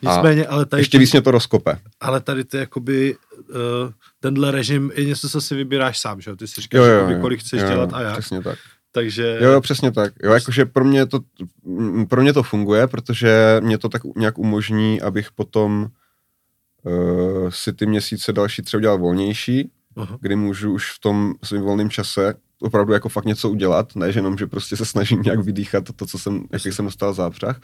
Nicméně, 0.02 0.46
ale 0.46 0.66
tady, 0.66 0.80
Ještě 0.80 0.98
víc 0.98 1.12
mě 1.12 1.22
to 1.22 1.30
rozkope. 1.30 1.78
ale 2.00 2.20
tady 2.20 2.44
ty 2.44 2.56
jakoby, 2.56 3.16
uh, 3.48 3.56
tenhle 4.20 4.50
režim 4.50 4.92
je 4.94 5.04
něco, 5.04 5.28
co 5.28 5.40
si 5.40 5.54
vybíráš 5.54 5.98
sám, 5.98 6.20
že 6.20 6.30
jo? 6.30 6.36
Ty 6.36 6.48
si 6.48 6.60
říkáš, 6.60 6.78
Jo, 6.78 6.84
jo, 6.84 6.98
jakoby, 6.98 7.20
kolik 7.20 7.40
chceš 7.40 7.62
jo, 7.62 7.68
dělat 7.68 7.90
a 7.92 8.00
jak. 8.00 8.12
Přesně 8.18 8.42
tak. 8.42 8.58
Takže 8.92 9.38
Jo, 9.40 9.50
jo, 9.50 9.60
přesně 9.60 9.92
tak. 9.92 10.12
Jo, 10.22 10.32
jakože 10.32 10.64
pro 10.64 10.84
mě 10.84 11.06
to, 11.06 11.20
pro 12.08 12.22
mě 12.22 12.32
to 12.32 12.42
funguje, 12.42 12.86
protože 12.86 13.56
mě 13.60 13.78
to 13.78 13.88
tak 13.88 14.02
nějak 14.16 14.38
umožní, 14.38 15.00
abych 15.00 15.32
potom 15.32 15.88
uh, 16.84 17.50
si 17.50 17.72
ty 17.72 17.86
měsíce 17.86 18.32
další 18.32 18.62
třeba 18.62 18.78
udělal 18.78 18.98
volnější, 18.98 19.70
Aha. 19.96 20.18
kdy 20.20 20.36
můžu 20.36 20.72
už 20.72 20.92
v 20.92 20.98
tom 20.98 21.34
svým 21.44 21.62
volném 21.62 21.90
čase 21.90 22.34
opravdu 22.62 22.92
jako 22.92 23.08
fakt 23.08 23.24
něco 23.24 23.50
udělat, 23.50 23.96
ne 23.96 24.12
že 24.12 24.18
jenom, 24.18 24.38
že 24.38 24.46
prostě 24.46 24.76
se 24.76 24.84
snažím 24.84 25.22
nějak 25.22 25.40
vydýchat 25.40 25.84
to, 25.96 26.06
co 26.06 26.18
jsem, 26.18 26.44
jaký 26.52 26.72
jsem 26.72 26.84
dostal 26.84 27.12
zápřah. 27.12 27.60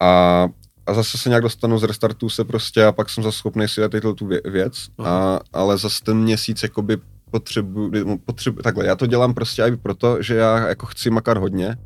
A, 0.00 0.48
a 0.86 0.94
zase 0.94 1.18
se 1.18 1.28
nějak 1.28 1.42
dostanu 1.42 1.78
z 1.78 1.84
restartu 1.84 2.28
se 2.28 2.44
prostě 2.44 2.84
a 2.84 2.92
pak 2.92 3.10
jsem 3.10 3.24
zase 3.24 3.38
schopný 3.38 3.68
si 3.68 3.80
dát 3.80 3.90
tu 3.90 4.26
vě- 4.26 4.50
věc, 4.50 4.88
a, 5.04 5.40
ale 5.52 5.78
zase 5.78 6.04
ten 6.04 6.18
měsíc 6.18 6.62
jakoby 6.62 6.98
potřebuji, 7.30 8.18
potřebu, 8.24 8.62
takhle, 8.62 8.86
já 8.86 8.96
to 8.96 9.06
dělám 9.06 9.34
prostě 9.34 9.62
i 9.62 9.76
proto, 9.76 10.22
že 10.22 10.34
já 10.34 10.68
jako 10.68 10.86
chci 10.86 11.10
makat 11.10 11.38
hodně, 11.38 11.76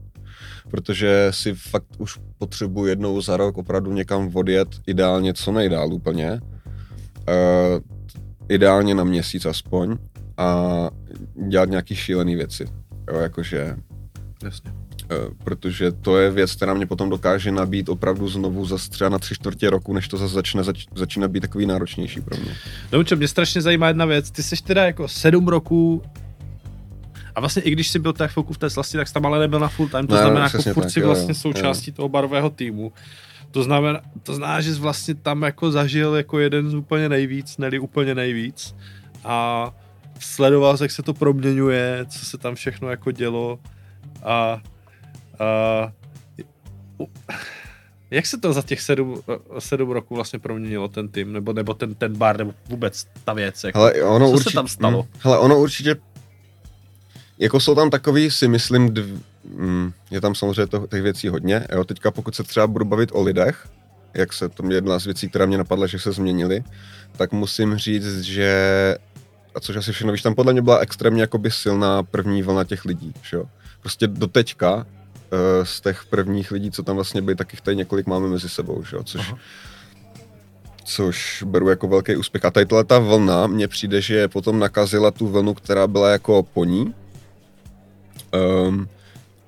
protože 0.71 1.29
si 1.31 1.55
fakt 1.55 1.87
už 1.99 2.19
potřebuji 2.39 2.87
jednou 2.87 3.21
za 3.21 3.37
rok 3.37 3.59
opravdu 3.59 3.93
někam 3.93 4.31
odjet, 4.35 4.69
ideálně 4.87 5.35
co 5.35 5.53
nejdál 5.53 5.93
úplně. 5.93 6.41
Uh, 7.29 7.81
ideálně 8.49 8.95
na 8.95 9.05
měsíc 9.05 9.47
aspoň 9.47 9.97
a 10.37 10.91
dělat 11.49 11.69
nějaký 11.69 11.97
šílený 11.97 12.37
věci. 12.37 12.67
Jo, 13.13 13.19
jakože, 13.19 13.77
Jasně. 14.45 14.71
uh, 14.71 15.35
protože 15.45 15.93
to 15.93 16.19
je 16.19 16.31
věc, 16.31 16.55
která 16.55 16.75
mě 16.75 16.87
potom 16.87 17.11
dokáže 17.11 17.53
nabít 17.53 17.89
opravdu 17.89 18.29
znovu 18.29 18.67
za 18.67 18.79
třeba 18.79 19.11
na 19.11 19.19
tři 19.19 19.35
čtvrtě 19.35 19.71
roku, 19.71 19.93
než 19.93 20.09
to 20.09 20.17
zase 20.17 20.35
začne, 20.35 20.65
zač, 20.65 20.85
začíná 20.95 21.29
být 21.29 21.41
takový 21.41 21.67
náročnější 21.67 22.21
pro 22.21 22.37
mě. 22.37 22.53
No, 22.93 23.05
čo, 23.05 23.17
mě 23.17 23.29
strašně 23.29 23.63
zajímá 23.63 23.89
jedna 23.89 24.05
věc. 24.05 24.31
Ty 24.31 24.43
jsi 24.43 24.57
teda 24.63 24.85
jako 24.87 25.09
sedm 25.09 25.49
roků 25.49 26.03
a 27.35 27.41
vlastně 27.41 27.63
i 27.63 27.71
když 27.71 27.89
jsi 27.89 27.99
byl 27.99 28.13
tak 28.13 28.31
chvilku 28.31 28.53
v 28.53 28.59
té 28.59 28.71
slasti, 28.71 28.97
tak 28.97 29.09
jsi 29.09 29.15
tam 29.15 29.27
ale 29.27 29.39
nebyl 29.39 29.59
na 29.61 29.69
full 29.69 29.89
time. 29.89 30.07
To 30.07 30.15
Ne, 30.15 30.21
znamená, 30.21 30.45
jako 30.45 30.63
furt 30.63 30.83
tak, 30.85 30.91
si 30.93 31.01
jo, 31.01 31.07
vlastně 31.07 31.31
jo, 31.31 31.35
součástí 31.35 31.93
toho 31.93 32.09
barového 32.09 32.51
týmu. 32.51 32.93
To 33.51 33.63
znamená, 33.63 34.01
to 34.23 34.35
znamená, 34.35 34.61
že 34.61 34.75
jsi 34.75 34.81
vlastně 34.81 35.15
tam 35.15 35.43
jako 35.43 35.71
zažil 35.73 36.15
jako 36.15 36.39
jeden 36.39 36.71
z 36.71 36.75
úplně 36.75 37.09
nejvíc, 37.09 37.59
neli 37.59 37.79
úplně 37.79 38.15
nejvíc. 38.15 38.75
A 39.25 39.71
sledoval, 40.19 40.77
jak 40.81 40.91
se 40.91 41.03
to 41.03 41.15
proměňuje, 41.15 42.07
co 42.09 42.25
se 42.25 42.39
tam 42.39 42.55
všechno 42.55 42.91
jako 42.91 43.11
dělo. 43.11 43.59
A, 44.23 44.33
a 44.33 44.63
u- 47.01 47.09
jak 48.11 48.27
se 48.27 48.39
to 48.41 48.53
za 48.53 48.63
těch 48.63 48.81
sedm, 48.81 49.21
sedm 49.59 49.91
roků 49.91 50.15
vlastně 50.15 50.39
proměnilo 50.39 50.89
ten 50.89 51.09
tým, 51.09 51.33
nebo, 51.33 51.53
nebo 51.53 51.75
ten, 51.75 51.95
ten 51.95 52.17
bar, 52.17 52.39
nebo 52.39 52.53
vůbec 52.69 53.07
ta 53.25 53.33
věc? 53.33 53.65
Jako, 53.65 53.79
Hele, 53.79 54.03
ono 54.03 54.27
co 54.27 54.33
určitě, 54.33 54.51
se 54.51 54.55
tam 54.55 54.69
stalo? 54.69 55.03
Hm, 55.03 55.09
hele, 55.21 55.39
ono 55.39 55.59
určitě, 55.61 55.97
jako 57.39 57.61
jsou 57.61 57.75
tam 57.75 57.91
takový, 57.91 58.31
si 58.31 58.49
myslím, 58.49 58.95
dv, 58.95 59.21
hm, 59.45 59.93
je 60.11 60.21
tam 60.21 60.35
samozřejmě 60.35 60.67
to, 60.67 60.87
těch 60.87 61.03
věcí 61.03 61.29
hodně. 61.29 61.67
Jo, 61.73 61.85
teďka 61.85 62.11
pokud 62.11 62.35
se 62.35 62.43
třeba 62.43 62.67
budu 62.67 62.85
bavit 62.85 63.11
o 63.13 63.23
lidech, 63.23 63.69
jak 64.15 64.33
se 64.33 64.49
to 64.49 64.63
mě 64.63 64.75
jedna 64.75 64.99
z 64.99 65.05
věcí, 65.05 65.29
která 65.29 65.47
mě 65.47 65.59
napadla, 65.59 65.87
že 65.87 65.99
se 65.99 66.13
změnily, 66.13 66.65
tak 67.17 67.33
musím 67.33 67.77
říct, 67.77 68.21
že 68.21 68.97
a 69.55 69.61
což 69.61 69.77
asi 69.77 69.93
všechno 69.93 70.13
víš, 70.13 70.23
tam 70.23 70.35
podle 70.35 70.53
mě 70.53 70.63
byla 70.63 70.79
extrémně 70.79 71.21
jakoby 71.21 71.51
silná 71.51 72.03
první 72.03 72.43
vlna 72.43 72.65
těch 72.65 72.85
lidí, 72.85 73.15
že 73.23 73.37
jo. 73.37 73.45
Prostě 73.81 74.07
do 74.07 74.27
teďka 74.27 74.87
eh, 74.87 75.67
z 75.67 75.81
těch 75.81 76.05
prvních 76.05 76.51
lidí, 76.51 76.71
co 76.71 76.83
tam 76.83 76.95
vlastně 76.95 77.23
byli, 77.23 77.37
tak 77.37 77.53
jich 77.53 77.61
tady 77.61 77.77
několik 77.77 78.07
máme 78.07 78.29
mezi 78.29 78.49
sebou, 78.49 78.85
že 78.91 78.97
jo, 78.97 79.03
což 79.03 79.21
Aha. 79.21 79.39
což 80.85 81.43
beru 81.47 81.69
jako 81.69 81.89
velký 81.89 82.17
úspěch. 82.17 82.45
A 82.45 82.51
tady 82.51 82.67
ta 82.87 82.99
vlna 82.99 83.47
mně 83.47 83.69
přijde, 83.69 84.01
že 84.01 84.29
potom 84.29 84.59
nakazila 84.59 85.11
tu 85.11 85.27
vlnu, 85.27 85.55
která 85.55 85.87
byla 85.87 86.11
jako 86.11 86.43
po 86.43 86.65
ní, 86.65 86.95
um, 88.67 88.89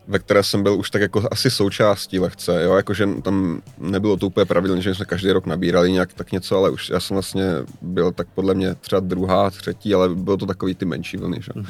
ve 0.09 0.19
které 0.19 0.43
jsem 0.43 0.63
byl 0.63 0.75
už 0.75 0.91
tak 0.91 1.03
jako 1.03 1.29
asi 1.31 1.51
součástí 1.51 2.19
lehce, 2.19 2.63
jo, 2.63 2.75
jakože 2.75 3.09
tam 3.23 3.63
nebylo 3.79 4.17
to 4.17 4.27
úplně 4.27 4.47
pravidelně, 4.47 4.83
že 4.83 4.95
jsme 4.95 5.05
každý 5.05 5.33
rok 5.33 5.47
nabírali 5.47 5.93
nějak 5.93 6.13
tak 6.13 6.33
něco, 6.33 6.59
ale 6.59 6.71
už 6.71 6.91
já 6.91 7.01
jsem 7.01 7.15
vlastně 7.15 7.45
byl 7.83 8.13
tak 8.13 8.27
podle 8.35 8.55
mě 8.55 8.75
třeba 8.75 9.01
druhá, 9.01 9.51
třetí, 9.51 9.95
ale 9.95 10.15
bylo 10.15 10.37
to 10.37 10.47
takový 10.47 10.75
ty 10.75 10.85
menší 10.85 11.17
vlny, 11.17 11.39
že? 11.43 11.53
Mhm. 11.55 11.67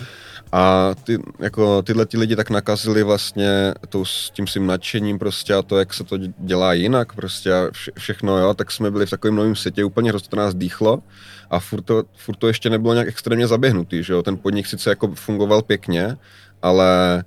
A 0.52 0.94
ty, 1.04 1.18
jako, 1.38 1.82
tyhle 1.82 2.06
ty 2.06 2.18
lidi 2.18 2.36
tak 2.36 2.50
nakazili 2.50 3.02
vlastně 3.02 3.74
tou, 3.88 4.04
s 4.04 4.30
tím 4.30 4.46
svým 4.46 4.66
nadšením 4.66 5.18
prostě 5.18 5.54
a 5.54 5.62
to, 5.62 5.78
jak 5.78 5.94
se 5.94 6.04
to 6.04 6.18
dělá 6.38 6.72
jinak 6.72 7.12
prostě 7.12 7.52
a 7.52 7.68
vše, 7.72 7.90
všechno, 7.98 8.38
jo, 8.38 8.54
tak 8.54 8.70
jsme 8.70 8.90
byli 8.90 9.06
v 9.06 9.10
takovém 9.10 9.34
novém 9.34 9.56
světě, 9.56 9.84
úplně 9.84 10.10
hrozně 10.10 10.28
to 10.28 10.36
nás 10.36 10.54
dýchlo 10.54 11.02
a 11.50 11.60
furt 11.60 11.82
to, 11.82 12.04
furt 12.16 12.36
to 12.36 12.48
ještě 12.48 12.70
nebylo 12.70 12.94
nějak 12.94 13.08
extrémně 13.08 13.46
zaběhnutý, 13.46 14.02
že 14.02 14.12
jo, 14.12 14.22
ten 14.22 14.36
podnik 14.36 14.66
sice 14.66 14.90
jako 14.90 15.08
fungoval 15.14 15.62
pěkně, 15.62 16.16
ale 16.62 17.24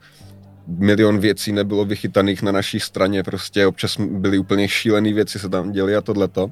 milion 0.68 1.20
věcí 1.20 1.52
nebylo 1.52 1.86
vychytaných 1.86 2.42
na 2.42 2.52
naší 2.52 2.80
straně, 2.80 3.24
prostě 3.24 3.68
občas 3.68 3.98
byly 4.00 4.38
úplně 4.38 4.68
šílené 4.68 5.14
věci 5.14 5.40
se 5.40 5.50
tam 5.50 5.72
děly 5.72 5.96
a 5.96 6.02
tohleto. 6.02 6.52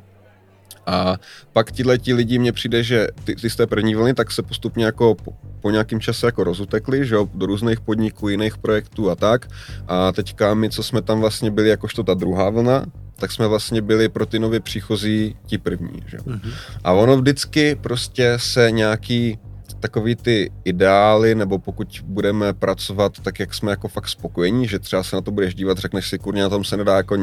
A 0.88 1.18
pak 1.54 1.72
tihle 1.72 1.98
ti 1.98 2.14
lidi 2.14 2.40
mně 2.40 2.52
přijde, 2.52 2.84
že 2.84 3.08
ty, 3.24 3.36
ty 3.36 3.50
z 3.50 3.56
té 3.56 3.68
první 3.68 3.96
vlny 3.96 4.14
tak 4.14 4.32
se 4.32 4.42
postupně 4.42 4.86
jako 4.86 5.16
po, 5.16 5.34
po 5.62 5.72
nějakém 5.72 6.00
čase 6.00 6.26
jako 6.26 6.44
rozutekli, 6.44 7.06
že 7.06 7.16
jo, 7.16 7.30
do 7.34 7.46
různých 7.46 7.80
podniků, 7.80 8.30
jiných 8.30 8.58
projektů 8.58 9.10
a 9.10 9.16
tak. 9.16 9.48
A 9.88 10.12
teďka 10.12 10.54
my, 10.54 10.70
co 10.70 10.84
jsme 10.84 11.02
tam 11.02 11.20
vlastně 11.20 11.52
byli 11.52 11.70
jakožto 11.70 12.04
ta 12.04 12.14
druhá 12.14 12.50
vlna, 12.50 12.86
tak 13.16 13.32
jsme 13.32 13.48
vlastně 13.48 13.82
byli 13.82 14.10
pro 14.10 14.26
ty 14.26 14.40
nově 14.40 14.60
příchozí 14.60 15.36
ti 15.46 15.58
první, 15.58 16.04
že 16.08 16.18
jo. 16.18 16.24
Mhm. 16.26 16.52
A 16.84 16.92
ono 16.92 17.18
vždycky 17.18 17.76
prostě 17.76 18.34
se 18.38 18.72
nějaký 18.72 19.40
takový 19.80 20.16
ty 20.16 20.52
ideály, 20.66 21.36
nebo 21.36 21.60
pokud 21.60 21.88
budeme 22.04 22.54
pracovat 22.54 23.20
tak, 23.20 23.40
jak 23.40 23.54
jsme 23.54 23.72
jako 23.72 23.88
fakt 23.88 24.10
spokojení, 24.10 24.68
že 24.68 24.80
třeba 24.80 25.04
se 25.04 25.16
na 25.16 25.22
to 25.22 25.32
budeš 25.32 25.56
dívat, 25.56 25.78
řekneš 25.78 26.10
si, 26.10 26.20
kurně, 26.20 26.42
na 26.42 26.50
tom 26.50 26.64
se 26.64 26.78
nedá 26.78 26.98
jako 26.98 27.18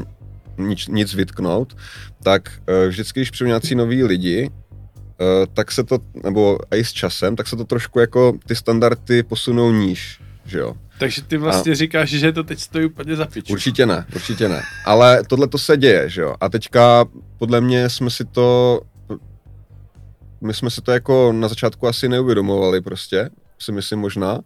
nic, 0.58 0.88
nic 0.88 1.14
vytknout, 1.14 1.76
tak 2.22 2.52
eh, 2.66 2.88
vždycky, 2.88 3.20
když 3.20 3.30
přijdu 3.30 3.48
nějací 3.48 3.74
noví 3.74 4.04
lidi, 4.04 4.50
eh, 4.50 5.46
tak 5.54 5.72
se 5.72 5.84
to, 5.84 5.98
nebo 6.24 6.58
i 6.70 6.84
s 6.84 6.92
časem, 6.92 7.36
tak 7.36 7.48
se 7.48 7.56
to 7.56 7.64
trošku 7.64 7.98
jako 7.98 8.32
ty 8.46 8.56
standardy 8.56 9.22
posunou 9.22 9.72
níž, 9.72 10.20
že 10.44 10.58
jo. 10.58 10.74
Takže 10.98 11.22
ty 11.22 11.36
vlastně 11.36 11.72
a... 11.72 11.74
říkáš, 11.74 12.10
že 12.10 12.32
to 12.32 12.44
teď 12.44 12.60
stojí 12.60 12.86
úplně 12.86 13.16
za 13.16 13.26
piču. 13.26 13.52
Určitě 13.52 13.86
ne, 13.86 14.06
určitě 14.14 14.48
ne. 14.48 14.62
Ale 14.84 15.22
tohle 15.26 15.48
to 15.48 15.58
se 15.58 15.76
děje, 15.76 16.08
že 16.08 16.20
jo. 16.20 16.34
A 16.40 16.48
teďka 16.48 17.04
podle 17.38 17.60
mě 17.60 17.90
jsme 17.90 18.10
si 18.10 18.24
to, 18.24 18.80
my 20.44 20.54
jsme 20.54 20.70
si 20.70 20.80
to 20.80 20.92
jako 20.92 21.32
na 21.32 21.48
začátku 21.48 21.88
asi 21.88 22.08
neuvědomovali 22.08 22.80
prostě, 22.80 23.30
si 23.58 23.72
myslím 23.72 23.98
možná, 23.98 24.40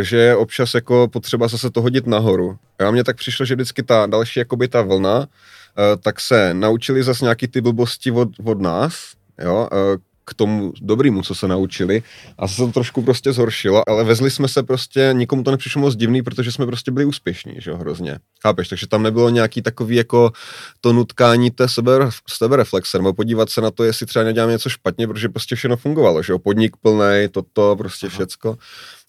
že 0.00 0.16
je 0.16 0.36
občas 0.36 0.74
jako 0.74 1.08
potřeba 1.08 1.48
zase 1.48 1.70
to 1.70 1.82
hodit 1.82 2.06
nahoru. 2.06 2.56
A 2.86 2.90
mně 2.90 3.04
tak 3.04 3.16
přišlo, 3.16 3.46
že 3.46 3.54
vždycky 3.54 3.82
ta 3.82 4.06
další 4.06 4.38
jakoby 4.38 4.68
ta 4.68 4.82
vlna, 4.82 5.26
eh, 5.26 5.96
tak 5.96 6.20
se 6.20 6.54
naučili 6.54 7.02
zase 7.02 7.24
nějaký 7.24 7.48
ty 7.48 7.60
blbosti 7.60 8.10
od, 8.10 8.28
od 8.44 8.60
nás, 8.60 9.12
jo, 9.44 9.68
eh, 9.72 9.98
k 10.24 10.34
tomu 10.34 10.72
dobrýmu, 10.80 11.22
co 11.22 11.34
se 11.34 11.48
naučili 11.48 12.02
a 12.38 12.48
se 12.48 12.56
to 12.56 12.68
trošku 12.68 13.02
prostě 13.02 13.32
zhoršilo, 13.32 13.88
ale 13.88 14.04
vezli 14.04 14.30
jsme 14.30 14.48
se 14.48 14.62
prostě, 14.62 15.10
nikomu 15.12 15.42
to 15.42 15.50
nepřišlo 15.50 15.80
moc 15.80 15.96
divný, 15.96 16.22
protože 16.22 16.52
jsme 16.52 16.66
prostě 16.66 16.90
byli 16.90 17.04
úspěšní, 17.04 17.54
že 17.58 17.70
jo, 17.70 17.76
hrozně. 17.76 18.18
Chápeš, 18.42 18.68
takže 18.68 18.86
tam 18.86 19.02
nebylo 19.02 19.30
nějaký 19.30 19.62
takový 19.62 19.96
jako 19.96 20.32
to 20.80 20.92
nutkání 20.92 21.50
té 21.50 21.68
sebe, 21.68 21.92
sebereflexe, 22.28 22.98
nebo 22.98 23.12
podívat 23.12 23.50
se 23.50 23.60
na 23.60 23.70
to, 23.70 23.84
jestli 23.84 24.06
třeba 24.06 24.24
neděláme 24.24 24.52
něco 24.52 24.68
špatně, 24.68 25.08
protože 25.08 25.28
prostě 25.28 25.56
všechno 25.56 25.76
fungovalo, 25.76 26.22
že 26.22 26.32
jo, 26.32 26.38
podnik 26.38 26.76
plný, 26.76 27.28
toto, 27.30 27.76
prostě 27.76 28.06
Aha. 28.06 28.14
všecko. 28.14 28.56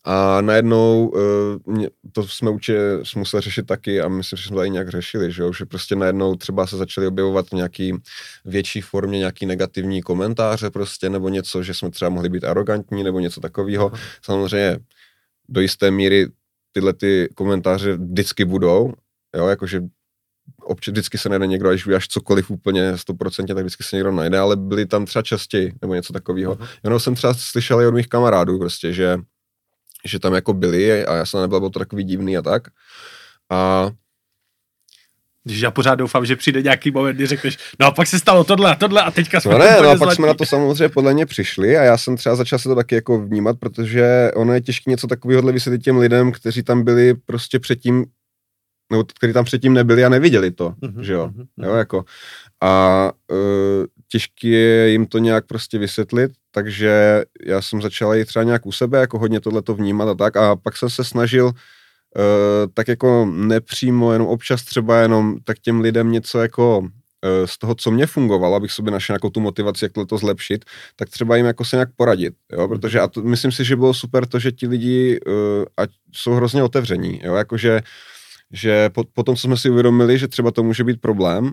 A 0.05 0.41
najednou 0.41 1.13
mě- 1.65 1.89
to 2.11 2.27
jsme 2.27 2.49
určitě 2.49 2.79
museli 3.15 3.41
řešit 3.41 3.65
taky 3.65 4.01
a 4.01 4.07
myslím, 4.07 4.37
že 4.37 4.47
jsme 4.47 4.55
to 4.55 4.63
i 4.63 4.69
nějak 4.69 4.89
řešili, 4.89 5.31
že, 5.31 5.41
jo? 5.41 5.53
že 5.53 5.65
prostě 5.65 5.95
najednou 5.95 6.35
třeba 6.35 6.67
se 6.67 6.77
začaly 6.77 7.07
objevovat 7.07 7.47
v 7.49 7.51
nějaký 7.51 7.93
větší 8.45 8.81
formě 8.81 9.19
nějaký 9.19 9.45
negativní 9.45 10.01
komentáře 10.01 10.69
prostě 10.69 11.09
nebo 11.09 11.29
něco, 11.29 11.63
že 11.63 11.73
jsme 11.73 11.91
třeba 11.91 12.09
mohli 12.09 12.29
být 12.29 12.43
arrogantní 12.43 13.03
nebo 13.03 13.19
něco 13.19 13.41
takového. 13.41 13.91
Samozřejmě 14.21 14.79
do 15.49 15.61
jisté 15.61 15.91
míry 15.91 16.27
tyhle 16.71 16.93
ty 16.93 17.29
komentáře 17.35 17.97
vždycky 17.97 18.45
budou, 18.45 18.93
jo, 19.37 19.47
jakože 19.47 19.81
občas 20.63 20.91
vždycky 20.91 21.17
se 21.17 21.29
najde 21.29 21.47
někdo, 21.47 21.69
až 21.69 21.85
uděláš 21.85 22.07
cokoliv 22.07 22.51
úplně 22.51 22.91
100%, 22.95 23.55
tak 23.55 23.57
vždycky 23.57 23.83
se 23.83 23.95
někdo 23.95 24.11
najde, 24.11 24.39
ale 24.39 24.55
byli 24.55 24.85
tam 24.85 25.05
třeba 25.05 25.23
častěji, 25.23 25.73
nebo 25.81 25.93
něco 25.93 26.13
takového. 26.13 26.57
Jenom 26.83 26.99
jsem 26.99 27.15
třeba 27.15 27.33
slyšel 27.33 27.81
i 27.81 27.87
od 27.87 27.93
mých 27.93 28.07
kamarádů 28.07 28.59
prostě, 28.59 28.93
že, 28.93 29.17
že 30.05 30.19
tam 30.19 30.33
jako 30.33 30.53
byli 30.53 31.05
a 31.05 31.15
já 31.15 31.25
jsem 31.25 31.41
nebyl, 31.41 31.59
byl 31.59 31.69
to 31.69 31.79
takový 31.79 32.03
divný 32.03 32.37
a 32.37 32.41
tak. 32.41 32.67
A 33.49 33.89
když 35.43 35.61
já 35.61 35.71
pořád 35.71 35.95
doufám, 35.95 36.25
že 36.25 36.35
přijde 36.35 36.61
nějaký 36.61 36.91
moment, 36.91 37.15
kdy 37.15 37.25
řekneš, 37.25 37.57
no 37.79 37.85
a 37.85 37.91
pak 37.91 38.07
se 38.07 38.19
stalo 38.19 38.43
tohle 38.43 38.71
a 38.71 38.75
tohle 38.75 39.01
a 39.01 39.11
teďka 39.11 39.39
jsme 39.39 39.51
No 39.51 39.57
ne, 39.57 39.77
no 39.81 39.89
a 39.89 39.95
pak 39.95 40.13
jsme 40.15 40.27
na 40.27 40.33
to 40.33 40.45
samozřejmě 40.45 40.89
podle 40.89 41.13
mě 41.13 41.25
přišli 41.25 41.77
a 41.77 41.83
já 41.83 41.97
jsem 41.97 42.17
třeba 42.17 42.35
začal 42.35 42.59
se 42.59 42.69
to 42.69 42.75
taky 42.75 42.95
jako 42.95 43.25
vnímat, 43.25 43.59
protože 43.59 44.31
ono 44.35 44.53
je 44.53 44.61
těžké 44.61 44.91
něco 44.91 45.07
takového 45.07 45.41
vysvětlit 45.41 45.83
těm 45.83 45.97
lidem, 45.97 46.31
kteří 46.31 46.63
tam 46.63 46.83
byli 46.83 47.13
prostě 47.13 47.59
předtím, 47.59 48.05
nebo 48.91 49.03
kteří 49.03 49.33
tam 49.33 49.45
předtím 49.45 49.73
nebyli 49.73 50.05
a 50.05 50.09
neviděli 50.09 50.51
to, 50.51 50.69
mm-hmm, 50.69 50.99
že 50.99 51.13
jo, 51.13 51.27
mm-hmm. 51.27 51.65
jo, 51.65 51.75
jako. 51.75 52.05
A 52.61 53.11
uh, 53.31 53.85
těžké 54.13 54.47
je 54.47 54.89
jim 54.89 55.05
to 55.05 55.17
nějak 55.17 55.45
prostě 55.47 55.77
vysvětlit, 55.77 56.31
takže 56.51 57.23
já 57.45 57.61
jsem 57.61 57.81
začal 57.81 58.15
i 58.15 58.25
třeba 58.25 58.43
nějak 58.43 58.65
u 58.65 58.71
sebe, 58.71 58.99
jako 58.99 59.19
hodně 59.19 59.39
tohle 59.39 59.61
to 59.61 59.73
vnímat 59.73 60.09
a 60.09 60.15
tak. 60.15 60.37
A 60.37 60.55
pak 60.55 60.77
jsem 60.77 60.89
se 60.89 61.03
snažil 61.03 61.51
Uh, 62.15 62.71
tak 62.73 62.87
jako 62.87 63.25
nepřímo, 63.25 64.13
jenom 64.13 64.27
občas 64.27 64.63
třeba 64.63 64.99
jenom 65.01 65.37
tak 65.43 65.59
těm 65.59 65.81
lidem 65.81 66.11
něco 66.11 66.39
jako 66.39 66.79
uh, 66.79 66.89
z 67.45 67.57
toho, 67.57 67.75
co 67.75 67.91
mě 67.91 68.05
fungovalo, 68.05 68.55
abych 68.55 68.71
sobě 68.71 68.91
našel 68.91 69.15
jako 69.15 69.29
tu 69.29 69.39
motivaci, 69.39 69.85
jak 69.85 70.07
to 70.07 70.17
zlepšit, 70.17 70.65
tak 70.95 71.09
třeba 71.09 71.35
jim 71.35 71.45
jako 71.45 71.65
se 71.65 71.75
nějak 71.75 71.89
poradit, 71.95 72.33
jo, 72.51 72.67
protože 72.67 72.99
a 72.99 73.07
to, 73.07 73.21
myslím 73.21 73.51
si, 73.51 73.65
že 73.65 73.75
bylo 73.75 73.93
super 73.93 74.25
to, 74.25 74.39
že 74.39 74.51
ti 74.51 74.67
lidi 74.67 75.19
uh, 75.25 75.65
ať 75.77 75.89
jsou 76.13 76.33
hrozně 76.33 76.63
otevření, 76.63 77.21
jo, 77.23 77.33
jakože 77.33 77.81
že 78.51 78.89
po, 78.89 79.03
po 79.13 79.23
tom, 79.23 79.35
co 79.35 79.41
jsme 79.41 79.57
si 79.57 79.69
uvědomili, 79.69 80.17
že 80.17 80.27
třeba 80.27 80.51
to 80.51 80.63
může 80.63 80.83
být 80.83 81.01
problém, 81.01 81.51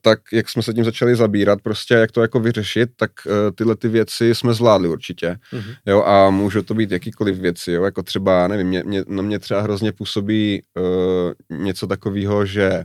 tak 0.00 0.20
jak 0.32 0.48
jsme 0.48 0.62
se 0.62 0.74
tím 0.74 0.84
začali 0.84 1.16
zabírat, 1.16 1.62
prostě 1.62 1.94
jak 1.94 2.12
to 2.12 2.22
jako 2.22 2.40
vyřešit, 2.40 2.90
tak 2.96 3.10
uh, 3.26 3.32
tyhle 3.54 3.76
ty 3.76 3.88
věci 3.88 4.34
jsme 4.34 4.54
zvládli 4.54 4.88
určitě, 4.88 5.36
mm-hmm. 5.52 5.76
jo, 5.86 6.02
a 6.02 6.30
můžou 6.30 6.62
to 6.62 6.74
být 6.74 6.90
jakýkoliv 6.90 7.36
věci, 7.36 7.72
jo, 7.72 7.84
jako 7.84 8.02
třeba, 8.02 8.48
nevím, 8.48 8.66
mě, 8.66 8.82
mě, 8.82 9.04
na 9.08 9.22
mě 9.22 9.38
třeba 9.38 9.60
hrozně 9.60 9.92
působí 9.92 10.62
uh, 11.50 11.58
něco 11.58 11.86
takového, 11.86 12.46
že 12.46 12.84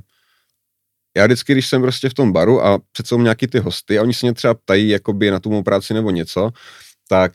já 1.17 1.25
vždycky, 1.25 1.53
když 1.53 1.67
jsem 1.67 1.81
prostě 1.81 2.09
v 2.09 2.13
tom 2.13 2.31
baru 2.31 2.65
a 2.65 2.79
přece 2.91 3.07
jsou 3.07 3.21
nějaký 3.21 3.47
ty 3.47 3.59
hosty 3.59 3.99
a 3.99 4.01
oni 4.01 4.13
se 4.13 4.25
mě 4.25 4.33
třeba 4.33 4.53
ptají 4.53 4.89
jakoby 4.89 5.31
na 5.31 5.39
tu 5.39 5.49
mou 5.49 5.63
práci 5.63 5.93
nebo 5.93 6.11
něco, 6.11 6.51
tak 7.09 7.31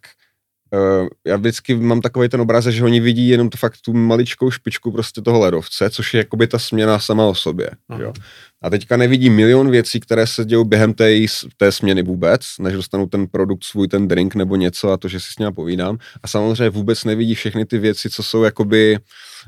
uh, 0.75 1.09
já 1.27 1.37
vždycky 1.37 1.75
mám 1.75 2.01
takový 2.01 2.29
ten 2.29 2.41
obraz, 2.41 2.65
že 2.65 2.85
oni 2.85 3.01
vidí 3.01 3.29
jenom 3.29 3.51
tu 3.51 3.59
fakt 3.59 3.77
tu 3.85 3.93
maličkou 3.93 4.51
špičku 4.51 4.93
prostě 4.93 5.23
toho 5.23 5.39
ledovce, 5.39 5.91
což 5.91 6.15
je 6.15 6.19
jakoby 6.19 6.47
ta 6.47 6.59
směna 6.59 6.99
sama 6.99 7.25
o 7.25 7.35
sobě. 7.35 7.71
Jo. 7.99 8.13
A 8.63 8.71
teďka 8.71 8.97
nevidí 8.97 9.31
milion 9.31 9.71
věcí, 9.71 10.01
které 10.01 10.27
se 10.27 10.45
dějí 10.45 10.65
během 10.65 10.95
té, 10.95 11.11
té 11.57 11.73
směny 11.73 12.03
vůbec, 12.03 12.41
než 12.61 12.75
dostanu 12.75 13.07
ten 13.07 13.27
produkt 13.27 13.65
svůj, 13.65 13.89
ten 13.89 14.09
drink 14.09 14.35
nebo 14.35 14.57
něco 14.57 14.91
a 14.91 14.97
to, 14.97 15.09
že 15.09 15.21
si 15.21 15.27
s 15.33 15.39
ním 15.39 15.55
povídám. 15.55 15.99
A 16.23 16.29
samozřejmě 16.29 16.71
vůbec 16.71 17.05
nevidí 17.05 17.35
všechny 17.35 17.65
ty 17.65 17.79
věci, 17.79 18.11
co 18.11 18.23
jsou 18.23 18.43
jakoby, 18.43 18.99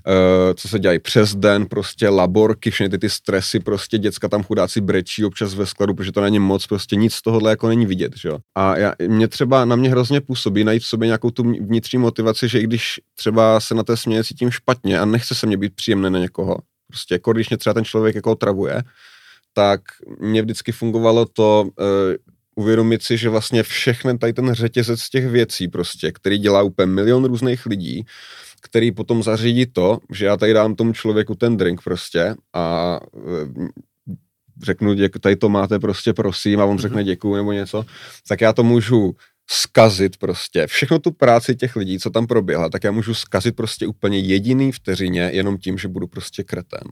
uh, 0.06 0.12
co 0.54 0.68
se 0.68 0.78
dělají 0.78 0.98
přes 0.98 1.34
den, 1.34 1.66
prostě 1.66 2.08
laborky, 2.08 2.70
všechny 2.70 2.90
ty, 2.90 2.98
ty 2.98 3.10
stresy, 3.10 3.60
prostě 3.60 3.98
děcka 3.98 4.28
tam 4.28 4.42
chudáci 4.42 4.80
brečí 4.80 5.24
občas 5.24 5.54
ve 5.54 5.66
skladu, 5.66 5.94
protože 5.94 6.12
to 6.12 6.20
není 6.20 6.38
moc, 6.38 6.66
prostě 6.66 6.96
nic 6.96 7.14
z 7.14 7.22
tohohle 7.22 7.50
jako 7.50 7.68
není 7.68 7.86
vidět, 7.86 8.12
že 8.16 8.28
jo. 8.28 8.38
A 8.54 8.76
já, 8.76 8.92
mě 9.08 9.28
třeba, 9.28 9.64
na 9.64 9.76
mě 9.76 9.90
hrozně 9.90 10.20
působí 10.20 10.64
najít 10.64 10.82
v 10.82 10.86
sobě 10.86 11.06
nějakou 11.06 11.30
tu 11.30 11.42
vnitřní 11.42 11.98
motivaci, 11.98 12.48
že 12.48 12.58
i 12.58 12.64
když 12.64 13.00
třeba 13.18 13.60
se 13.60 13.74
na 13.74 13.82
té 13.82 13.96
směně 13.96 14.24
cítím 14.24 14.50
špatně 14.50 14.98
a 14.98 15.04
nechce 15.04 15.34
se 15.34 15.46
mě 15.46 15.56
být 15.56 15.74
příjemné 15.74 16.10
na 16.10 16.18
někoho, 16.18 16.58
prostě 16.94 17.14
jako 17.14 17.32
když 17.32 17.48
mě 17.48 17.58
třeba 17.58 17.74
ten 17.74 17.84
člověk 17.84 18.14
jako 18.14 18.30
otravuje, 18.30 18.82
tak 19.52 19.80
mě 20.20 20.42
vždycky 20.42 20.72
fungovalo 20.72 21.26
to 21.26 21.62
uh, 21.62 22.14
uvědomit 22.54 23.02
si, 23.02 23.16
že 23.16 23.28
vlastně 23.28 23.62
všechny 23.62 24.18
tady 24.18 24.32
ten 24.32 24.54
řetězec 24.54 25.00
z 25.00 25.10
těch 25.10 25.26
věcí 25.26 25.68
prostě, 25.68 26.12
který 26.12 26.38
dělá 26.38 26.62
úplně 26.62 26.86
milion 26.86 27.24
různých 27.24 27.66
lidí, 27.66 28.04
který 28.62 28.92
potom 28.92 29.22
zařídí 29.22 29.66
to, 29.66 29.98
že 30.12 30.26
já 30.26 30.36
tady 30.36 30.52
dám 30.52 30.74
tomu 30.74 30.92
člověku 30.92 31.34
ten 31.34 31.56
drink 31.56 31.82
prostě 31.82 32.34
a 32.52 33.00
uh, 33.12 33.68
řeknu, 34.62 34.94
děk, 34.94 35.18
tady 35.18 35.36
to 35.36 35.48
máte 35.48 35.78
prostě 35.78 36.12
prosím 36.12 36.60
a 36.60 36.64
on 36.64 36.78
řekne 36.78 37.00
mhm. 37.00 37.06
děkuju 37.06 37.34
nebo 37.34 37.52
něco, 37.52 37.84
tak 38.28 38.40
já 38.40 38.52
to 38.52 38.62
můžu 38.62 39.16
skazit 39.50 40.16
prostě 40.16 40.66
všechno 40.66 40.98
tu 40.98 41.10
práci 41.10 41.56
těch 41.56 41.76
lidí, 41.76 41.98
co 41.98 42.10
tam 42.10 42.26
proběhla, 42.26 42.68
tak 42.68 42.84
já 42.84 42.90
můžu 42.90 43.14
skazit 43.14 43.56
prostě 43.56 43.86
úplně 43.86 44.18
jediný 44.18 44.72
vteřině 44.72 45.30
jenom 45.32 45.58
tím, 45.58 45.78
že 45.78 45.88
budu 45.88 46.06
prostě 46.06 46.44
kreten. 46.44 46.88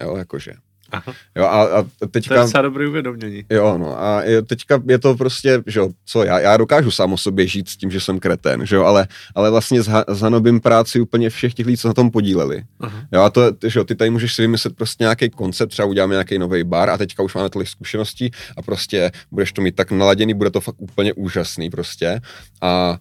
Jo, 0.00 0.16
jakože. 0.16 0.52
Aha. 0.92 1.12
Jo, 1.36 1.44
a, 1.44 1.62
a 1.62 1.84
teďka... 2.10 2.34
To 2.34 2.40
je 2.40 2.44
docela 2.44 2.62
dobrý 2.62 2.86
uvědomění. 2.86 3.44
Jo, 3.50 3.78
no 3.78 4.02
a 4.02 4.22
je, 4.22 4.42
teďka 4.42 4.82
je 4.88 4.98
to 4.98 5.16
prostě, 5.16 5.62
že 5.66 5.80
jo, 5.80 5.90
co 6.04 6.24
já, 6.24 6.40
já 6.40 6.56
dokážu 6.56 6.90
sám 6.90 7.12
o 7.12 7.16
sobě 7.16 7.46
žít 7.46 7.68
s 7.68 7.76
tím, 7.76 7.90
že 7.90 8.00
jsem 8.00 8.18
kreten, 8.18 8.66
že 8.66 8.76
jo, 8.76 8.84
ale, 8.84 9.08
ale 9.34 9.50
vlastně 9.50 9.80
zanobím 10.08 10.60
práci 10.60 11.00
úplně 11.00 11.30
všech 11.30 11.54
těch 11.54 11.66
lidí, 11.66 11.76
co 11.76 11.88
na 11.88 11.94
tom 11.94 12.10
podíleli. 12.10 12.62
Aha. 12.80 13.02
Jo, 13.12 13.22
a 13.22 13.30
to, 13.30 13.42
že 13.66 13.78
jo, 13.78 13.84
ty 13.84 13.94
tady 13.94 14.10
můžeš 14.10 14.34
si 14.34 14.42
vymyslet 14.42 14.76
prostě 14.76 15.04
nějaký 15.04 15.30
koncept, 15.30 15.70
třeba 15.70 15.88
uděláme 15.88 16.14
nějaký 16.14 16.38
nový 16.38 16.64
bar 16.64 16.90
a 16.90 16.98
teďka 16.98 17.22
už 17.22 17.34
máme 17.34 17.50
tolik 17.50 17.68
zkušeností 17.68 18.30
a 18.56 18.62
prostě 18.62 19.10
budeš 19.30 19.52
to 19.52 19.62
mít 19.62 19.74
tak 19.74 19.90
naladěný, 19.90 20.34
bude 20.34 20.50
to 20.50 20.60
fakt 20.60 20.76
úplně 20.78 21.12
úžasný 21.12 21.70
prostě 21.70 22.20
a 22.62 22.98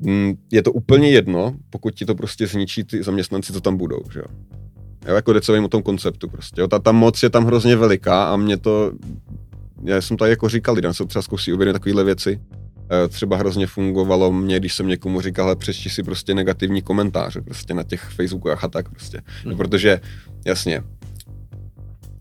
mm, 0.00 0.34
je 0.52 0.62
to 0.62 0.72
úplně 0.72 1.10
jedno, 1.10 1.54
pokud 1.70 1.94
ti 1.94 2.06
to 2.06 2.14
prostě 2.14 2.46
zničí 2.46 2.84
ty 2.84 3.02
zaměstnanci, 3.02 3.52
co 3.52 3.60
tam 3.60 3.76
budou, 3.76 4.02
že 4.12 4.18
jo. 4.18 4.26
Jo, 5.08 5.14
jako 5.14 5.32
jde 5.32 5.60
o 5.64 5.68
tom 5.68 5.82
konceptu 5.82 6.28
prostě. 6.28 6.60
Jo. 6.60 6.68
Ta, 6.68 6.78
ta 6.78 6.92
moc 6.92 7.22
je 7.22 7.30
tam 7.30 7.44
hrozně 7.44 7.76
veliká 7.76 8.24
a 8.24 8.36
mě 8.36 8.56
to, 8.56 8.92
já 9.84 10.00
jsem 10.00 10.16
to 10.16 10.26
jako 10.26 10.48
říkal 10.48 10.74
lidem, 10.74 10.94
se 10.94 11.06
třeba 11.06 11.22
zkusí 11.22 11.52
uvědomit 11.52 11.72
takovéhle 11.72 12.04
věci. 12.04 12.40
E, 13.04 13.08
třeba 13.08 13.36
hrozně 13.36 13.66
fungovalo 13.66 14.32
mě, 14.32 14.58
když 14.58 14.74
jsem 14.74 14.88
někomu 14.88 15.20
říkal, 15.20 15.44
hele, 15.44 15.56
přečti 15.56 15.90
si 15.90 16.02
prostě 16.02 16.34
negativní 16.34 16.82
komentáře 16.82 17.40
prostě 17.40 17.74
na 17.74 17.82
těch 17.82 18.00
Facebookách 18.02 18.64
a 18.64 18.68
tak 18.68 18.88
prostě. 18.88 19.20
No, 19.44 19.56
protože, 19.56 20.00
jasně, 20.46 20.82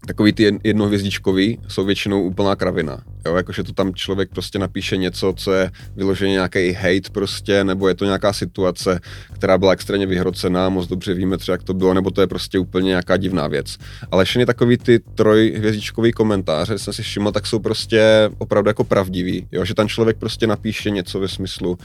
takový 0.08 0.34
ty 0.34 0.60
jednohvězdičkový 0.64 1.60
jsou 1.68 1.86
většinou 1.86 2.24
úplná 2.24 2.56
kravina. 2.56 3.04
Jo, 3.26 3.36
jakože 3.36 3.64
to 3.64 3.74
tam 3.74 3.94
člověk 3.94 4.30
prostě 4.30 4.60
napíše 4.60 4.98
něco, 4.98 5.34
co 5.38 5.54
je 5.54 5.72
vyloženě 5.96 6.32
nějaký 6.32 6.72
hate 6.72 7.10
prostě, 7.12 7.64
nebo 7.64 7.88
je 7.88 7.96
to 7.96 8.06
nějaká 8.06 8.34
situace, 8.34 9.00
která 9.34 9.58
byla 9.58 9.72
extrémně 9.72 10.06
vyhrocená, 10.06 10.70
moc 10.70 10.88
dobře 10.88 11.14
víme 11.14 11.38
třeba, 11.38 11.54
jak 11.54 11.64
to 11.64 11.74
bylo, 11.74 11.94
nebo 11.94 12.12
to 12.12 12.22
je 12.22 12.28
prostě 12.28 12.60
úplně 12.60 12.88
nějaká 12.88 13.18
divná 13.18 13.48
věc. 13.48 13.78
Ale 14.12 14.26
všechny 14.26 14.46
takový 14.46 14.78
ty 14.78 15.00
trojhvězdičkový 15.00 16.12
komentáře, 16.12 16.80
jsem 16.80 16.94
si 16.94 17.04
všiml, 17.04 17.32
tak 17.32 17.48
jsou 17.48 17.60
prostě 17.60 18.30
opravdu 18.38 18.70
jako 18.70 18.84
pravdivý, 18.84 19.48
jo, 19.52 19.66
že 19.66 19.74
ten 19.74 19.88
člověk 19.88 20.18
prostě 20.18 20.48
napíše 20.48 20.90
něco 20.90 21.20
ve 21.20 21.28
smyslu, 21.28 21.72
uh, 21.72 21.78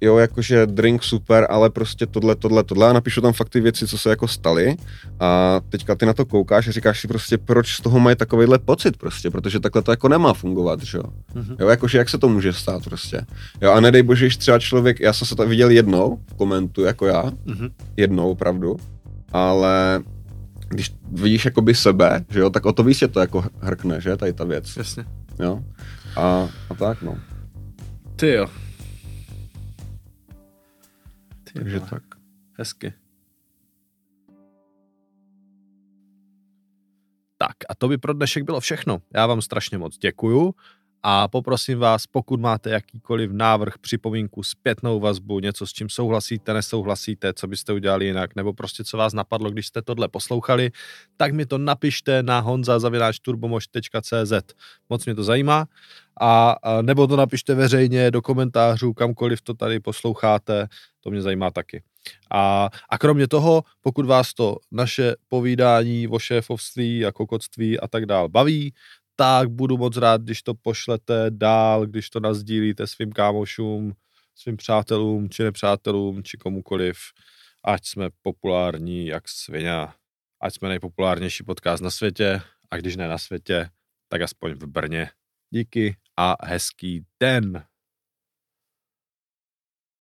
jo, 0.00 0.18
jakože 0.18 0.66
drink 0.66 1.02
super, 1.02 1.46
ale 1.50 1.70
prostě 1.70 2.06
tohle, 2.06 2.36
tohle, 2.36 2.62
tohle. 2.62 2.90
A 2.90 2.92
napíšu 2.92 3.20
tam 3.20 3.32
fakt 3.32 3.48
ty 3.48 3.60
věci, 3.60 3.86
co 3.86 3.98
se 3.98 4.10
jako 4.10 4.28
staly. 4.28 4.76
A 5.20 5.60
teďka 5.68 5.94
ty 5.94 6.06
na 6.06 6.12
to 6.12 6.26
koukáš 6.26 6.68
a 6.68 6.72
říkáš 6.72 7.00
si 7.00 7.08
prostě, 7.08 7.38
proč 7.38 7.74
z 7.74 7.80
toho 7.80 8.00
mají 8.00 8.16
takovýhle 8.16 8.58
pocit 8.58 8.96
prostě, 8.96 9.30
protože 9.30 9.60
takhle 9.60 9.82
to 9.82 9.90
jako 9.90 10.07
nemá 10.08 10.32
fungovat, 10.32 10.82
že 10.82 10.98
jo. 10.98 11.04
Mm-hmm. 11.34 11.56
Jo, 11.60 11.68
jakože 11.68 11.98
jak 11.98 12.08
se 12.08 12.18
to 12.18 12.28
může 12.28 12.52
stát 12.52 12.84
prostě. 12.84 13.26
Jo, 13.60 13.72
a 13.72 13.80
nedej 13.80 14.02
bože, 14.02 14.30
že 14.30 14.38
třeba 14.38 14.58
člověk, 14.58 15.00
já 15.00 15.12
jsem 15.12 15.26
se 15.26 15.36
to 15.36 15.46
viděl 15.46 15.70
jednou 15.70 16.20
v 16.30 16.34
komentu, 16.34 16.82
jako 16.82 17.06
já, 17.06 17.22
mm-hmm. 17.22 17.70
jednou 17.96 18.30
opravdu, 18.30 18.76
ale 19.32 20.02
když 20.68 20.94
vidíš 21.12 21.44
jakoby 21.44 21.74
sebe, 21.74 22.24
že 22.30 22.40
jo, 22.40 22.50
tak 22.50 22.66
o 22.66 22.72
to 22.72 22.84
víc 22.84 23.02
je 23.02 23.08
to 23.08 23.20
jako 23.20 23.44
hrkne, 23.60 24.00
že, 24.00 24.16
tady 24.16 24.32
ta 24.32 24.44
věc. 24.44 24.76
Jasně. 24.76 25.04
Jo, 25.40 25.64
a, 26.16 26.48
a 26.70 26.74
tak, 26.78 27.02
no. 27.02 27.18
Ty 28.16 28.32
jo. 28.32 28.46
Ty 31.44 31.52
Takže 31.54 31.76
jo. 31.76 31.82
tak. 31.90 32.02
Hezky. 32.58 32.92
Tak 37.48 37.56
a 37.68 37.74
to 37.74 37.88
by 37.88 37.98
pro 37.98 38.12
dnešek 38.12 38.42
bylo 38.42 38.60
všechno. 38.60 38.98
Já 39.14 39.26
vám 39.26 39.42
strašně 39.42 39.78
moc 39.78 39.98
děkuju 39.98 40.54
a 41.02 41.28
poprosím 41.28 41.78
vás, 41.78 42.06
pokud 42.06 42.40
máte 42.40 42.70
jakýkoliv 42.70 43.30
návrh, 43.32 43.78
připomínku, 43.78 44.42
zpětnou 44.42 45.00
vazbu, 45.00 45.40
něco 45.40 45.66
s 45.66 45.72
čím 45.72 45.88
souhlasíte, 45.88 46.54
nesouhlasíte, 46.54 47.32
co 47.32 47.46
byste 47.46 47.72
udělali 47.72 48.06
jinak, 48.06 48.36
nebo 48.36 48.52
prostě 48.52 48.84
co 48.84 48.96
vás 48.96 49.12
napadlo, 49.12 49.50
když 49.50 49.66
jste 49.66 49.82
tohle 49.82 50.08
poslouchali, 50.08 50.70
tak 51.16 51.32
mi 51.32 51.46
to 51.46 51.58
napište 51.58 52.22
na 52.22 52.40
honza.turbomož.cz. 52.40 54.32
Moc 54.88 55.04
mě 55.04 55.14
to 55.14 55.24
zajímá. 55.24 55.66
A, 56.20 56.50
a 56.62 56.82
nebo 56.82 57.06
to 57.06 57.16
napište 57.16 57.54
veřejně 57.54 58.10
do 58.10 58.22
komentářů, 58.22 58.92
kamkoliv 58.92 59.40
to 59.40 59.54
tady 59.54 59.80
posloucháte, 59.80 60.68
to 61.00 61.10
mě 61.10 61.22
zajímá 61.22 61.50
taky. 61.50 61.82
A, 62.30 62.70
a 62.88 62.98
kromě 62.98 63.28
toho, 63.28 63.62
pokud 63.80 64.06
vás 64.06 64.34
to 64.34 64.56
naše 64.72 65.14
povídání 65.28 66.08
o 66.08 66.18
šéfovství 66.18 67.06
a 67.06 67.12
kokotství 67.12 67.80
a 67.80 67.88
tak 67.88 68.06
dál 68.06 68.28
baví, 68.28 68.74
tak 69.16 69.50
budu 69.50 69.78
moc 69.78 69.96
rád, 69.96 70.22
když 70.22 70.42
to 70.42 70.54
pošlete 70.54 71.26
dál, 71.28 71.86
když 71.86 72.10
to 72.10 72.20
nazdílíte 72.20 72.86
svým 72.86 73.12
kámošům, 73.12 73.92
svým 74.34 74.56
přátelům, 74.56 75.30
či 75.30 75.42
nepřátelům, 75.42 76.22
či 76.22 76.36
komukoliv, 76.36 76.98
ať 77.64 77.86
jsme 77.86 78.08
populární 78.22 79.06
jak 79.06 79.28
svině. 79.28 79.86
ať 80.40 80.54
jsme 80.54 80.68
nejpopulárnější 80.68 81.44
podcast 81.44 81.82
na 81.82 81.90
světě 81.90 82.42
a 82.70 82.76
když 82.76 82.96
ne 82.96 83.08
na 83.08 83.18
světě, 83.18 83.70
tak 84.08 84.22
aspoň 84.22 84.52
v 84.52 84.66
Brně. 84.66 85.10
Díky 85.50 85.96
a 86.16 86.46
hezký 86.46 87.04
den. 87.20 87.64